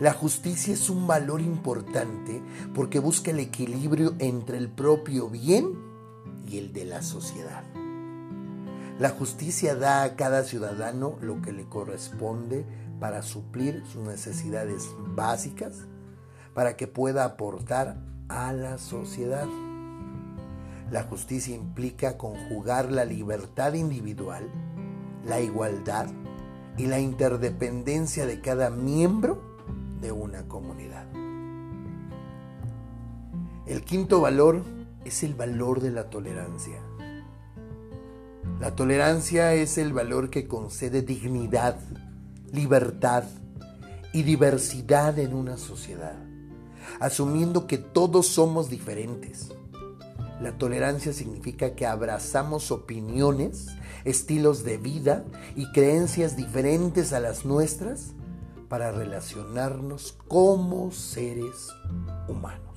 La 0.00 0.12
justicia 0.12 0.72
es 0.72 0.90
un 0.90 1.06
valor 1.06 1.40
importante 1.40 2.42
porque 2.74 2.98
busca 2.98 3.30
el 3.30 3.40
equilibrio 3.40 4.14
entre 4.18 4.58
el 4.58 4.68
propio 4.68 5.28
bien 5.28 5.72
y 6.46 6.58
el 6.58 6.72
de 6.72 6.84
la 6.84 7.02
sociedad. 7.02 7.62
La 8.98 9.10
justicia 9.10 9.76
da 9.76 10.02
a 10.02 10.16
cada 10.16 10.42
ciudadano 10.42 11.18
lo 11.20 11.40
que 11.42 11.52
le 11.52 11.68
corresponde 11.68 12.64
para 12.98 13.22
suplir 13.22 13.84
sus 13.92 14.02
necesidades 14.02 14.88
básicas 15.14 15.86
para 16.54 16.76
que 16.76 16.88
pueda 16.88 17.24
aportar 17.24 17.98
a 18.28 18.52
la 18.52 18.78
sociedad. 18.78 19.46
La 20.90 21.04
justicia 21.04 21.54
implica 21.54 22.16
conjugar 22.16 22.90
la 22.90 23.04
libertad 23.04 23.74
individual, 23.74 24.48
la 25.24 25.40
igualdad 25.40 26.08
y 26.78 26.86
la 26.86 27.00
interdependencia 27.00 28.24
de 28.24 28.40
cada 28.40 28.70
miembro 28.70 29.42
de 30.00 30.12
una 30.12 30.46
comunidad. 30.46 31.06
El 33.66 33.84
quinto 33.84 34.20
valor 34.20 34.62
es 35.04 35.22
el 35.24 35.34
valor 35.34 35.80
de 35.80 35.90
la 35.90 36.08
tolerancia. 36.08 36.80
La 38.60 38.74
tolerancia 38.74 39.54
es 39.54 39.76
el 39.76 39.92
valor 39.92 40.30
que 40.30 40.46
concede 40.46 41.02
dignidad, 41.02 41.78
libertad 42.52 43.24
y 44.12 44.22
diversidad 44.22 45.18
en 45.18 45.34
una 45.34 45.56
sociedad, 45.56 46.16
asumiendo 46.98 47.66
que 47.66 47.78
todos 47.78 48.26
somos 48.26 48.70
diferentes. 48.70 49.50
La 50.40 50.56
tolerancia 50.56 51.12
significa 51.12 51.74
que 51.74 51.86
abrazamos 51.86 52.70
opiniones, 52.70 53.66
estilos 54.08 54.64
de 54.64 54.78
vida 54.78 55.24
y 55.54 55.70
creencias 55.72 56.36
diferentes 56.36 57.12
a 57.12 57.20
las 57.20 57.44
nuestras 57.44 58.12
para 58.68 58.90
relacionarnos 58.92 60.16
como 60.28 60.90
seres 60.90 61.68
humanos. 62.28 62.68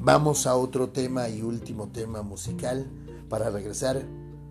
Vamos 0.00 0.46
a 0.46 0.54
otro 0.56 0.90
tema 0.90 1.28
y 1.28 1.42
último 1.42 1.88
tema 1.88 2.22
musical 2.22 2.86
para 3.28 3.50
regresar 3.50 4.02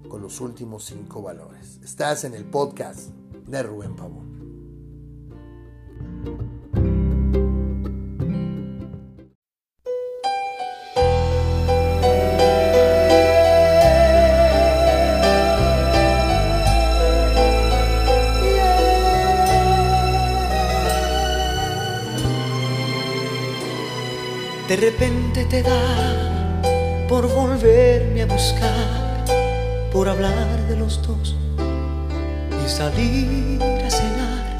con 0.09 0.21
los 0.21 0.41
últimos 0.41 0.85
cinco 0.85 1.21
valores. 1.21 1.79
Estás 1.83 2.23
en 2.23 2.33
el 2.33 2.45
podcast 2.45 3.09
de 3.47 3.63
Rubén 3.63 3.95
Pavón. 3.95 4.33
Repente 24.91 25.45
te 25.45 25.63
da 25.63 27.05
por 27.07 27.33
volverme 27.33 28.23
a 28.23 28.25
buscar, 28.25 29.23
por 29.93 30.09
hablar 30.09 30.67
de 30.67 30.75
los 30.75 31.01
dos 31.01 31.37
y 32.65 32.69
salir 32.69 33.63
a 33.63 33.89
cenar. 33.89 34.57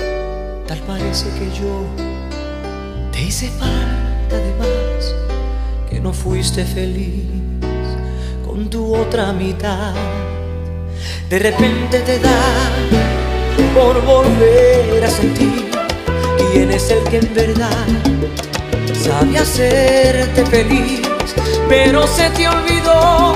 Tal 0.65 0.79
parece 0.87 1.25
que 1.37 1.47
yo 1.59 1.83
te 3.11 3.21
hice 3.21 3.49
falta 3.49 4.37
de 4.37 4.53
más, 4.59 5.13
que 5.89 5.99
no 5.99 6.13
fuiste 6.13 6.63
feliz 6.63 7.25
con 8.45 8.69
tu 8.69 8.95
otra 8.95 9.33
mitad. 9.33 9.93
De 11.29 11.37
repente 11.37 11.99
te 11.99 12.19
da 12.19 12.41
por 13.75 14.01
volver 14.05 15.03
a 15.03 15.09
sentir 15.09 15.69
quién 16.53 16.71
es 16.71 16.89
el 16.91 17.03
que 17.09 17.17
en 17.17 17.33
verdad 17.33 17.87
sabe 19.03 19.37
hacerte 19.37 20.45
feliz, 20.45 21.01
pero 21.67 22.07
se 22.07 22.29
te 22.29 22.47
olvidó 22.47 23.33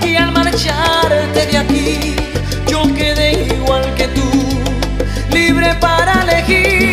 que 0.00 0.16
al 0.16 0.32
marcharte 0.32 1.46
de 1.46 1.58
aquí 1.58 2.16
yo 2.66 2.82
quedé 2.94 3.54
igual 3.54 3.94
que 3.94 4.08
tú, 4.08 4.30
libre 5.30 5.74
para 5.74 6.22
elegir. 6.22 6.91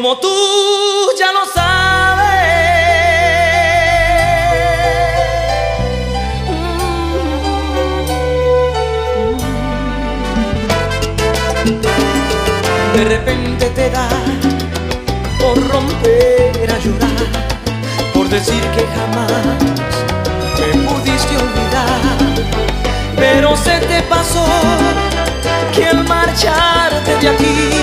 Como 0.00 0.16
tú 0.18 0.32
ya 1.18 1.32
lo 1.32 1.44
sabes. 1.52 2.28
De 12.94 13.04
repente 13.06 13.70
te 13.70 13.90
da 13.90 14.08
por 15.40 15.56
romper 15.68 16.70
a 16.70 16.78
llorar, 16.78 17.26
por 18.14 18.28
decir 18.28 18.62
que 18.76 18.86
jamás 18.96 19.32
me 20.60 20.80
pudiste 20.88 21.36
olvidar. 21.36 22.00
Pero 23.16 23.56
se 23.56 23.80
te 23.80 24.02
pasó 24.02 24.46
que 25.74 25.86
al 25.86 26.06
marcharte 26.06 27.16
de 27.20 27.28
aquí 27.30 27.77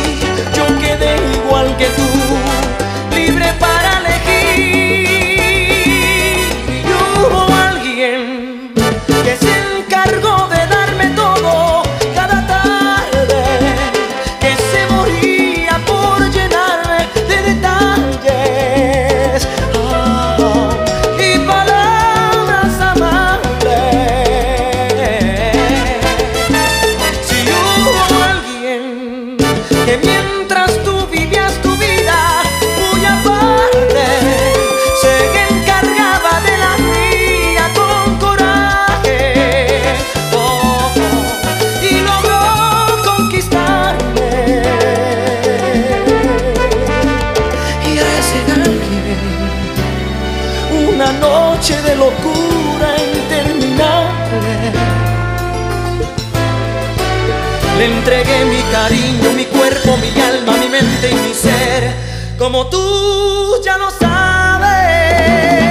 como 62.37 62.67
tú 62.67 63.61
ya 63.63 63.77
lo 63.77 63.89
sabes. 63.91 65.64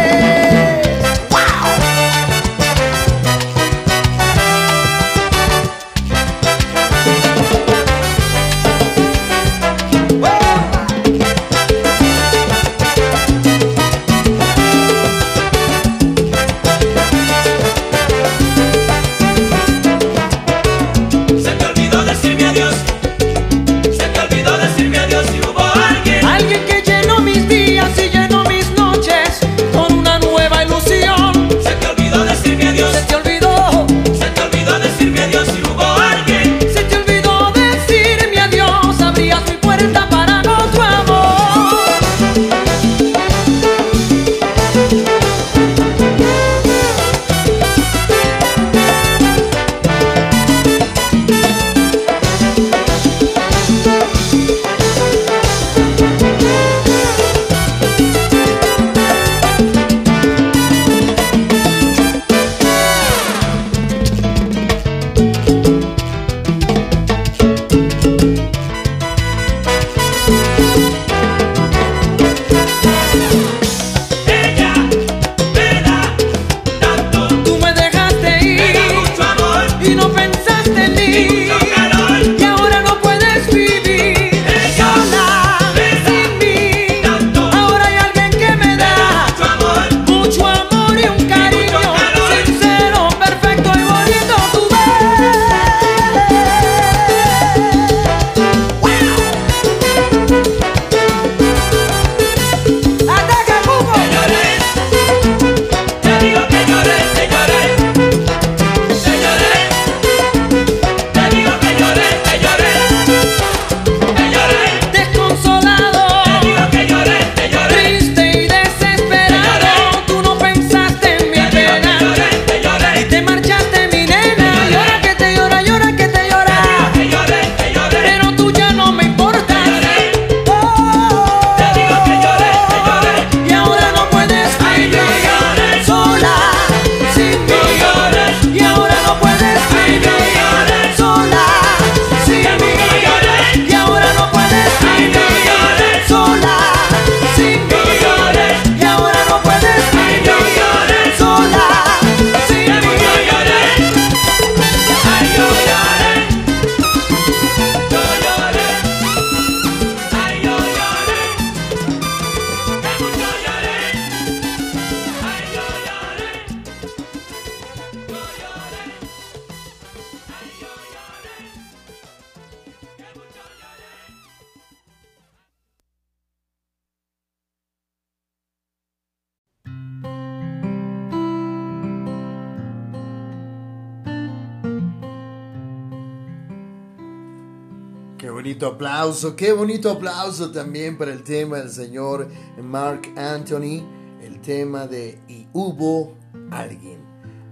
Aplauso, 188.85 189.35
qué 189.35 189.51
bonito 189.53 189.91
aplauso 189.91 190.53
también 190.53 190.99
para 190.99 191.11
el 191.11 191.23
tema 191.23 191.57
del 191.57 191.71
señor 191.71 192.29
Mark 192.63 193.01
Anthony, 193.17 193.83
el 194.21 194.43
tema 194.43 194.87
de 194.87 195.23
Y 195.27 195.47
hubo 195.55 196.15
alguien. 196.51 197.03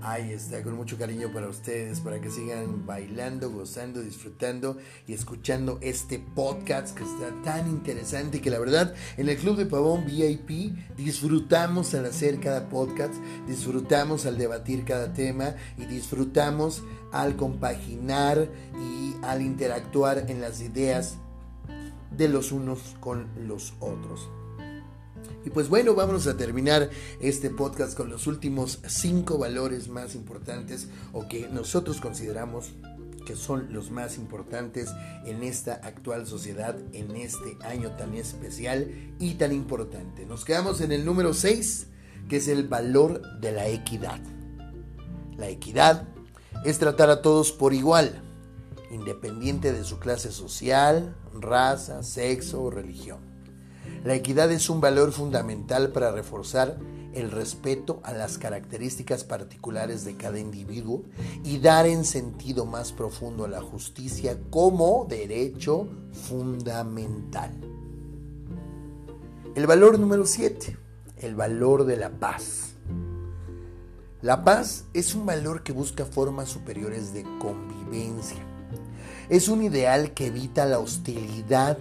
Ahí 0.02 0.30
está, 0.32 0.62
con 0.62 0.74
mucho 0.74 0.98
cariño 0.98 1.32
para 1.32 1.48
ustedes, 1.48 2.00
para 2.00 2.20
que 2.20 2.28
sigan 2.28 2.84
bailando, 2.84 3.50
gozando, 3.50 4.02
disfrutando 4.02 4.76
y 5.06 5.14
escuchando 5.14 5.78
este 5.80 6.18
podcast 6.18 6.94
que 6.94 7.04
está 7.04 7.32
tan 7.42 7.66
interesante 7.66 8.42
que 8.42 8.50
la 8.50 8.58
verdad 8.58 8.94
en 9.16 9.30
el 9.30 9.38
Club 9.38 9.56
de 9.56 9.64
Pavón 9.64 10.04
VIP 10.04 10.76
disfrutamos 10.98 11.94
al 11.94 12.04
hacer 12.04 12.40
cada 12.40 12.68
podcast, 12.68 13.14
disfrutamos 13.46 14.26
al 14.26 14.36
debatir 14.36 14.84
cada 14.84 15.14
tema 15.14 15.54
y 15.78 15.86
disfrutamos 15.86 16.82
al 17.10 17.36
compaginar 17.36 18.50
y 18.78 19.14
al 19.22 19.40
interactuar 19.40 20.26
en 20.28 20.42
las 20.42 20.60
ideas 20.60 21.16
de 22.16 22.28
los 22.28 22.52
unos 22.52 22.96
con 23.00 23.28
los 23.46 23.74
otros. 23.80 24.28
Y 25.44 25.50
pues 25.50 25.68
bueno, 25.68 25.94
vamos 25.94 26.26
a 26.26 26.36
terminar 26.36 26.90
este 27.20 27.50
podcast 27.50 27.96
con 27.96 28.08
los 28.08 28.26
últimos 28.26 28.78
cinco 28.86 29.38
valores 29.38 29.88
más 29.88 30.14
importantes 30.14 30.88
o 31.12 31.26
que 31.26 31.48
nosotros 31.48 32.00
consideramos 32.00 32.72
que 33.24 33.36
son 33.36 33.72
los 33.72 33.90
más 33.90 34.18
importantes 34.18 34.90
en 35.24 35.42
esta 35.42 35.74
actual 35.74 36.26
sociedad, 36.26 36.76
en 36.92 37.14
este 37.16 37.56
año 37.64 37.92
tan 37.92 38.14
especial 38.14 38.90
y 39.18 39.34
tan 39.34 39.52
importante. 39.52 40.26
Nos 40.26 40.44
quedamos 40.44 40.80
en 40.80 40.92
el 40.92 41.04
número 41.04 41.32
6, 41.32 41.86
que 42.28 42.36
es 42.36 42.48
el 42.48 42.66
valor 42.66 43.22
de 43.40 43.52
la 43.52 43.68
equidad. 43.68 44.20
La 45.36 45.48
equidad 45.48 46.08
es 46.64 46.78
tratar 46.78 47.10
a 47.10 47.22
todos 47.22 47.52
por 47.52 47.74
igual, 47.74 48.22
independiente 48.92 49.72
de 49.72 49.84
su 49.84 49.98
clase 49.98 50.30
social, 50.30 51.16
raza, 51.34 52.02
sexo 52.02 52.62
o 52.62 52.70
religión. 52.70 53.18
La 54.04 54.14
equidad 54.14 54.50
es 54.52 54.68
un 54.68 54.80
valor 54.80 55.12
fundamental 55.12 55.90
para 55.90 56.12
reforzar 56.12 56.76
el 57.14 57.30
respeto 57.30 58.00
a 58.04 58.12
las 58.12 58.38
características 58.38 59.24
particulares 59.24 60.04
de 60.04 60.16
cada 60.16 60.38
individuo 60.38 61.04
y 61.44 61.58
dar 61.58 61.86
en 61.86 62.04
sentido 62.04 62.64
más 62.64 62.92
profundo 62.92 63.44
a 63.44 63.48
la 63.48 63.60
justicia 63.60 64.38
como 64.50 65.06
derecho 65.08 65.88
fundamental. 66.28 67.52
El 69.54 69.66
valor 69.66 69.98
número 69.98 70.24
7, 70.26 70.76
el 71.18 71.34
valor 71.34 71.84
de 71.84 71.96
la 71.96 72.10
paz. 72.10 72.74
La 74.22 74.44
paz 74.44 74.84
es 74.94 75.14
un 75.14 75.26
valor 75.26 75.62
que 75.62 75.72
busca 75.72 76.06
formas 76.06 76.48
superiores 76.48 77.12
de 77.12 77.24
convivencia. 77.38 78.51
Es 79.32 79.48
un 79.48 79.62
ideal 79.62 80.12
que 80.12 80.26
evita 80.26 80.66
la 80.66 80.78
hostilidad 80.78 81.78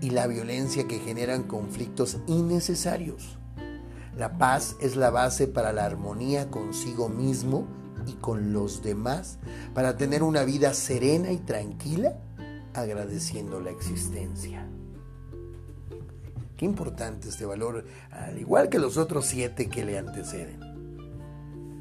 y 0.00 0.10
la 0.10 0.28
violencia 0.28 0.86
que 0.86 1.00
generan 1.00 1.42
conflictos 1.42 2.18
innecesarios. 2.28 3.40
La 4.16 4.38
paz 4.38 4.76
es 4.80 4.94
la 4.94 5.10
base 5.10 5.48
para 5.48 5.72
la 5.72 5.84
armonía 5.84 6.48
consigo 6.48 7.08
mismo 7.08 7.66
y 8.06 8.12
con 8.12 8.52
los 8.52 8.84
demás, 8.84 9.40
para 9.74 9.96
tener 9.96 10.22
una 10.22 10.44
vida 10.44 10.72
serena 10.74 11.32
y 11.32 11.38
tranquila, 11.38 12.20
agradeciendo 12.72 13.58
la 13.58 13.72
existencia. 13.72 14.64
Qué 16.56 16.66
importante 16.66 17.30
este 17.30 17.46
valor, 17.46 17.84
al 18.12 18.38
igual 18.38 18.68
que 18.68 18.78
los 18.78 18.96
otros 18.96 19.26
siete 19.26 19.68
que 19.68 19.84
le 19.84 19.98
anteceden. 19.98 20.60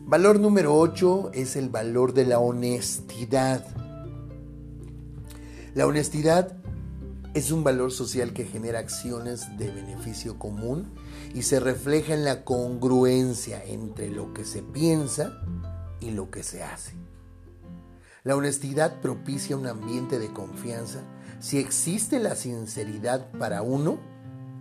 Valor 0.07 0.39
número 0.39 0.75
8 0.75 1.29
es 1.35 1.55
el 1.57 1.69
valor 1.69 2.15
de 2.15 2.25
la 2.25 2.39
honestidad. 2.39 3.63
La 5.75 5.85
honestidad 5.85 6.55
es 7.33 7.51
un 7.51 7.65
valor 7.65 7.91
social 7.91 8.31
que 8.31 8.45
genera 8.45 8.79
acciones 8.79 9.57
de 9.57 9.69
beneficio 9.69 10.39
común 10.39 10.93
y 11.33 11.41
se 11.41 11.59
refleja 11.59 12.13
en 12.13 12.23
la 12.23 12.45
congruencia 12.45 13.61
entre 13.61 14.09
lo 14.09 14.33
que 14.33 14.45
se 14.45 14.63
piensa 14.63 15.33
y 15.99 16.11
lo 16.11 16.31
que 16.31 16.43
se 16.43 16.63
hace. 16.63 16.93
La 18.23 18.37
honestidad 18.37 19.01
propicia 19.01 19.57
un 19.57 19.67
ambiente 19.67 20.17
de 20.17 20.31
confianza 20.31 21.01
si 21.41 21.57
existe 21.57 22.19
la 22.19 22.35
sinceridad 22.35 23.29
para 23.31 23.61
uno 23.61 23.99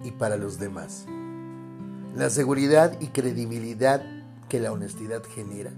y 0.02 0.10
para 0.10 0.36
los 0.36 0.58
demás. 0.58 1.06
La 2.16 2.28
seguridad 2.28 3.00
y 3.00 3.06
credibilidad 3.10 4.04
que 4.48 4.58
la 4.58 4.72
honestidad 4.72 5.22
genera 5.22 5.70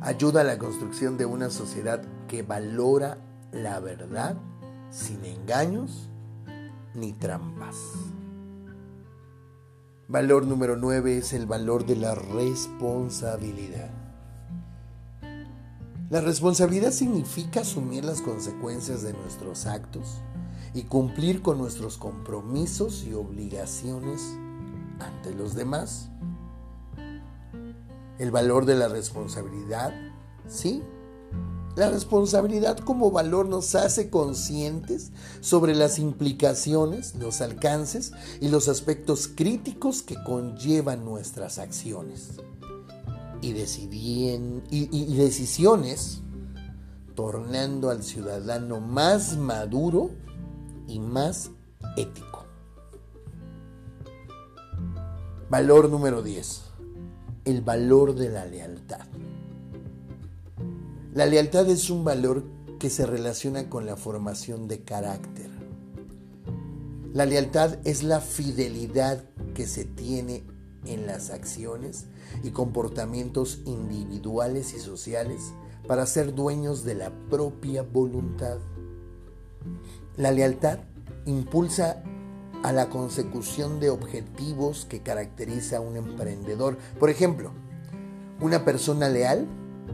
ayuda 0.00 0.40
a 0.40 0.44
la 0.44 0.58
construcción 0.58 1.18
de 1.18 1.26
una 1.26 1.50
sociedad 1.50 2.02
que 2.26 2.42
valora 2.42 3.18
la 3.52 3.78
verdad 3.78 4.36
sin 4.92 5.24
engaños 5.24 6.10
ni 6.94 7.14
trampas. 7.14 7.76
Valor 10.06 10.46
número 10.46 10.76
9 10.76 11.16
es 11.16 11.32
el 11.32 11.46
valor 11.46 11.86
de 11.86 11.96
la 11.96 12.14
responsabilidad. 12.14 13.90
La 16.10 16.20
responsabilidad 16.20 16.90
significa 16.90 17.60
asumir 17.60 18.04
las 18.04 18.20
consecuencias 18.20 19.00
de 19.02 19.14
nuestros 19.14 19.64
actos 19.64 20.18
y 20.74 20.82
cumplir 20.82 21.40
con 21.40 21.56
nuestros 21.56 21.96
compromisos 21.96 23.04
y 23.04 23.14
obligaciones 23.14 24.36
ante 25.00 25.32
los 25.32 25.54
demás. 25.54 26.10
El 28.18 28.30
valor 28.30 28.66
de 28.66 28.76
la 28.76 28.88
responsabilidad, 28.88 29.94
sí, 30.46 30.82
la 31.74 31.90
responsabilidad 31.90 32.78
como 32.78 33.10
valor 33.10 33.48
nos 33.48 33.74
hace 33.74 34.10
conscientes 34.10 35.10
sobre 35.40 35.74
las 35.74 35.98
implicaciones, 35.98 37.14
los 37.14 37.40
alcances 37.40 38.12
y 38.40 38.48
los 38.48 38.68
aspectos 38.68 39.28
críticos 39.28 40.02
que 40.02 40.22
conllevan 40.22 41.04
nuestras 41.04 41.58
acciones 41.58 42.32
y, 43.42 43.50
y 43.50 45.16
decisiones, 45.16 46.20
tornando 47.14 47.90
al 47.90 48.02
ciudadano 48.02 48.80
más 48.80 49.36
maduro 49.36 50.10
y 50.86 50.98
más 51.00 51.50
ético. 51.96 52.44
Valor 55.50 55.90
número 55.90 56.22
10. 56.22 56.62
El 57.44 57.60
valor 57.60 58.14
de 58.14 58.30
la 58.30 58.46
lealtad. 58.46 59.06
La 61.14 61.26
lealtad 61.26 61.68
es 61.68 61.90
un 61.90 62.04
valor 62.04 62.42
que 62.78 62.88
se 62.88 63.04
relaciona 63.04 63.68
con 63.68 63.84
la 63.84 63.96
formación 63.96 64.66
de 64.66 64.82
carácter. 64.82 65.50
La 67.12 67.26
lealtad 67.26 67.76
es 67.84 68.02
la 68.02 68.22
fidelidad 68.22 69.22
que 69.54 69.66
se 69.66 69.84
tiene 69.84 70.42
en 70.86 71.06
las 71.06 71.28
acciones 71.28 72.06
y 72.42 72.52
comportamientos 72.52 73.60
individuales 73.66 74.72
y 74.72 74.80
sociales 74.80 75.52
para 75.86 76.06
ser 76.06 76.34
dueños 76.34 76.82
de 76.82 76.94
la 76.94 77.12
propia 77.28 77.82
voluntad. 77.82 78.56
La 80.16 80.30
lealtad 80.30 80.78
impulsa 81.26 82.02
a 82.62 82.72
la 82.72 82.88
consecución 82.88 83.80
de 83.80 83.90
objetivos 83.90 84.86
que 84.86 85.02
caracteriza 85.02 85.76
a 85.76 85.80
un 85.80 85.98
emprendedor. 85.98 86.78
Por 86.98 87.10
ejemplo, 87.10 87.52
una 88.40 88.64
persona 88.64 89.10
leal 89.10 89.46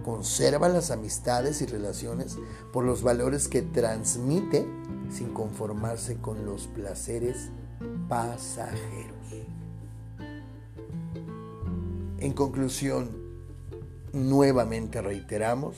conserva 0.04 0.68
las 0.68 0.90
amistades 0.90 1.62
y 1.62 1.66
relaciones 1.66 2.38
por 2.72 2.84
los 2.84 3.02
valores 3.02 3.48
que 3.48 3.62
transmite 3.62 4.66
sin 5.10 5.28
conformarse 5.32 6.16
con 6.16 6.44
los 6.44 6.66
placeres 6.68 7.50
pasajeros. 8.08 9.16
En 12.18 12.32
conclusión, 12.32 13.10
nuevamente 14.12 15.00
reiteramos 15.00 15.76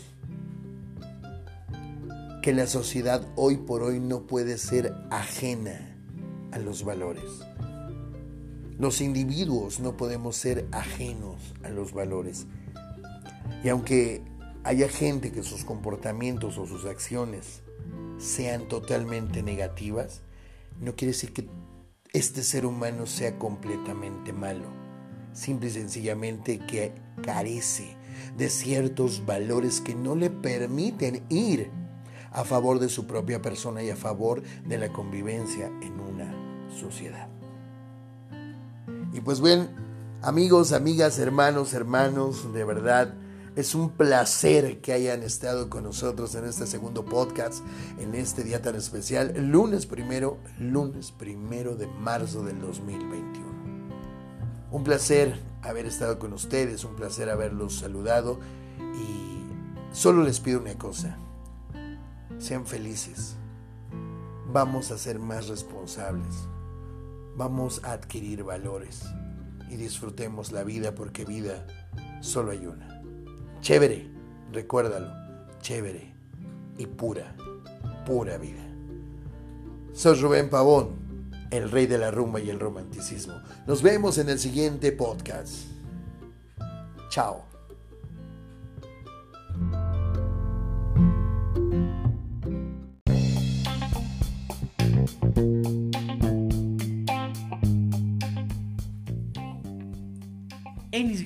que 2.42 2.52
la 2.54 2.66
sociedad 2.66 3.26
hoy 3.36 3.58
por 3.58 3.82
hoy 3.82 4.00
no 4.00 4.26
puede 4.26 4.56
ser 4.56 4.94
ajena 5.10 5.96
a 6.52 6.58
los 6.58 6.84
valores. 6.84 7.24
Los 8.78 9.02
individuos 9.02 9.80
no 9.80 9.98
podemos 9.98 10.36
ser 10.36 10.66
ajenos 10.72 11.54
a 11.62 11.68
los 11.68 11.92
valores. 11.92 12.46
Y 13.62 13.68
aunque 13.68 14.22
haya 14.64 14.88
gente 14.88 15.32
que 15.32 15.42
sus 15.42 15.64
comportamientos 15.64 16.58
o 16.58 16.66
sus 16.66 16.84
acciones 16.84 17.62
sean 18.18 18.68
totalmente 18.68 19.42
negativas, 19.42 20.22
no 20.80 20.94
quiere 20.94 21.12
decir 21.12 21.32
que 21.32 21.48
este 22.12 22.42
ser 22.42 22.66
humano 22.66 23.06
sea 23.06 23.38
completamente 23.38 24.32
malo. 24.32 24.66
Simple 25.32 25.68
y 25.68 25.72
sencillamente 25.72 26.58
que 26.58 26.92
carece 27.22 27.96
de 28.36 28.48
ciertos 28.48 29.24
valores 29.24 29.80
que 29.80 29.94
no 29.94 30.14
le 30.14 30.30
permiten 30.30 31.24
ir 31.28 31.70
a 32.32 32.44
favor 32.44 32.78
de 32.78 32.88
su 32.88 33.06
propia 33.06 33.42
persona 33.42 33.82
y 33.82 33.90
a 33.90 33.96
favor 33.96 34.42
de 34.66 34.78
la 34.78 34.92
convivencia 34.92 35.66
en 35.82 36.00
una 36.00 36.68
sociedad. 36.70 37.28
Y 39.12 39.20
pues 39.20 39.40
bien, 39.40 39.68
amigos, 40.22 40.72
amigas, 40.72 41.18
hermanos, 41.18 41.74
hermanos, 41.74 42.52
de 42.52 42.64
verdad, 42.64 43.14
Es 43.56 43.74
un 43.74 43.90
placer 43.90 44.80
que 44.80 44.92
hayan 44.92 45.24
estado 45.24 45.68
con 45.70 45.82
nosotros 45.82 46.36
en 46.36 46.44
este 46.44 46.68
segundo 46.68 47.04
podcast, 47.04 47.64
en 47.98 48.14
este 48.14 48.44
día 48.44 48.62
tan 48.62 48.76
especial, 48.76 49.34
lunes 49.50 49.86
primero, 49.86 50.38
lunes 50.60 51.10
primero 51.10 51.74
de 51.74 51.88
marzo 51.88 52.44
del 52.44 52.60
2021. 52.60 53.50
Un 54.70 54.84
placer 54.84 55.36
haber 55.62 55.86
estado 55.86 56.20
con 56.20 56.32
ustedes, 56.32 56.84
un 56.84 56.94
placer 56.94 57.28
haberlos 57.28 57.74
saludado 57.74 58.38
y 58.78 59.92
solo 59.92 60.22
les 60.22 60.38
pido 60.38 60.60
una 60.60 60.78
cosa, 60.78 61.18
sean 62.38 62.66
felices, 62.66 63.34
vamos 64.52 64.92
a 64.92 64.98
ser 64.98 65.18
más 65.18 65.48
responsables, 65.48 66.36
vamos 67.34 67.82
a 67.82 67.94
adquirir 67.94 68.44
valores 68.44 69.02
y 69.68 69.74
disfrutemos 69.74 70.52
la 70.52 70.62
vida 70.62 70.94
porque 70.94 71.24
vida 71.24 71.66
solo 72.20 72.52
hay 72.52 72.64
una. 72.64 72.99
Chévere, 73.60 74.08
recuérdalo, 74.52 75.12
chévere 75.60 76.14
y 76.78 76.86
pura, 76.86 77.34
pura 78.06 78.38
vida. 78.38 78.62
Soy 79.92 80.18
Rubén 80.18 80.48
Pavón, 80.48 80.96
el 81.50 81.70
rey 81.70 81.86
de 81.86 81.98
la 81.98 82.10
rumba 82.10 82.40
y 82.40 82.48
el 82.48 82.58
romanticismo. 82.58 83.34
Nos 83.66 83.82
vemos 83.82 84.16
en 84.16 84.30
el 84.30 84.38
siguiente 84.38 84.92
podcast. 84.92 85.66
Chao. 87.10 87.49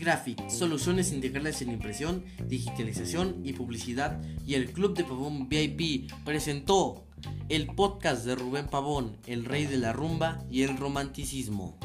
Graphic, 0.05 0.51
soluciones 0.51 1.13
integrales 1.13 1.63
en 1.63 1.71
impresión, 1.71 2.25
digitalización 2.47 3.41
y 3.43 3.55
publicidad 3.55 4.21
y 4.47 4.53
el 4.53 4.71
Club 4.71 4.95
de 4.95 5.03
Pavón 5.03 5.49
VIP 5.49 6.13
presentó 6.27 7.07
el 7.49 7.69
podcast 7.69 8.27
de 8.27 8.35
Rubén 8.35 8.67
Pavón, 8.67 9.17
el 9.27 9.47
rey 9.47 9.65
de 9.65 9.79
la 9.79 9.95
rumba 9.95 10.45
y 10.51 10.63
el 10.63 10.77
romanticismo. 10.77 11.79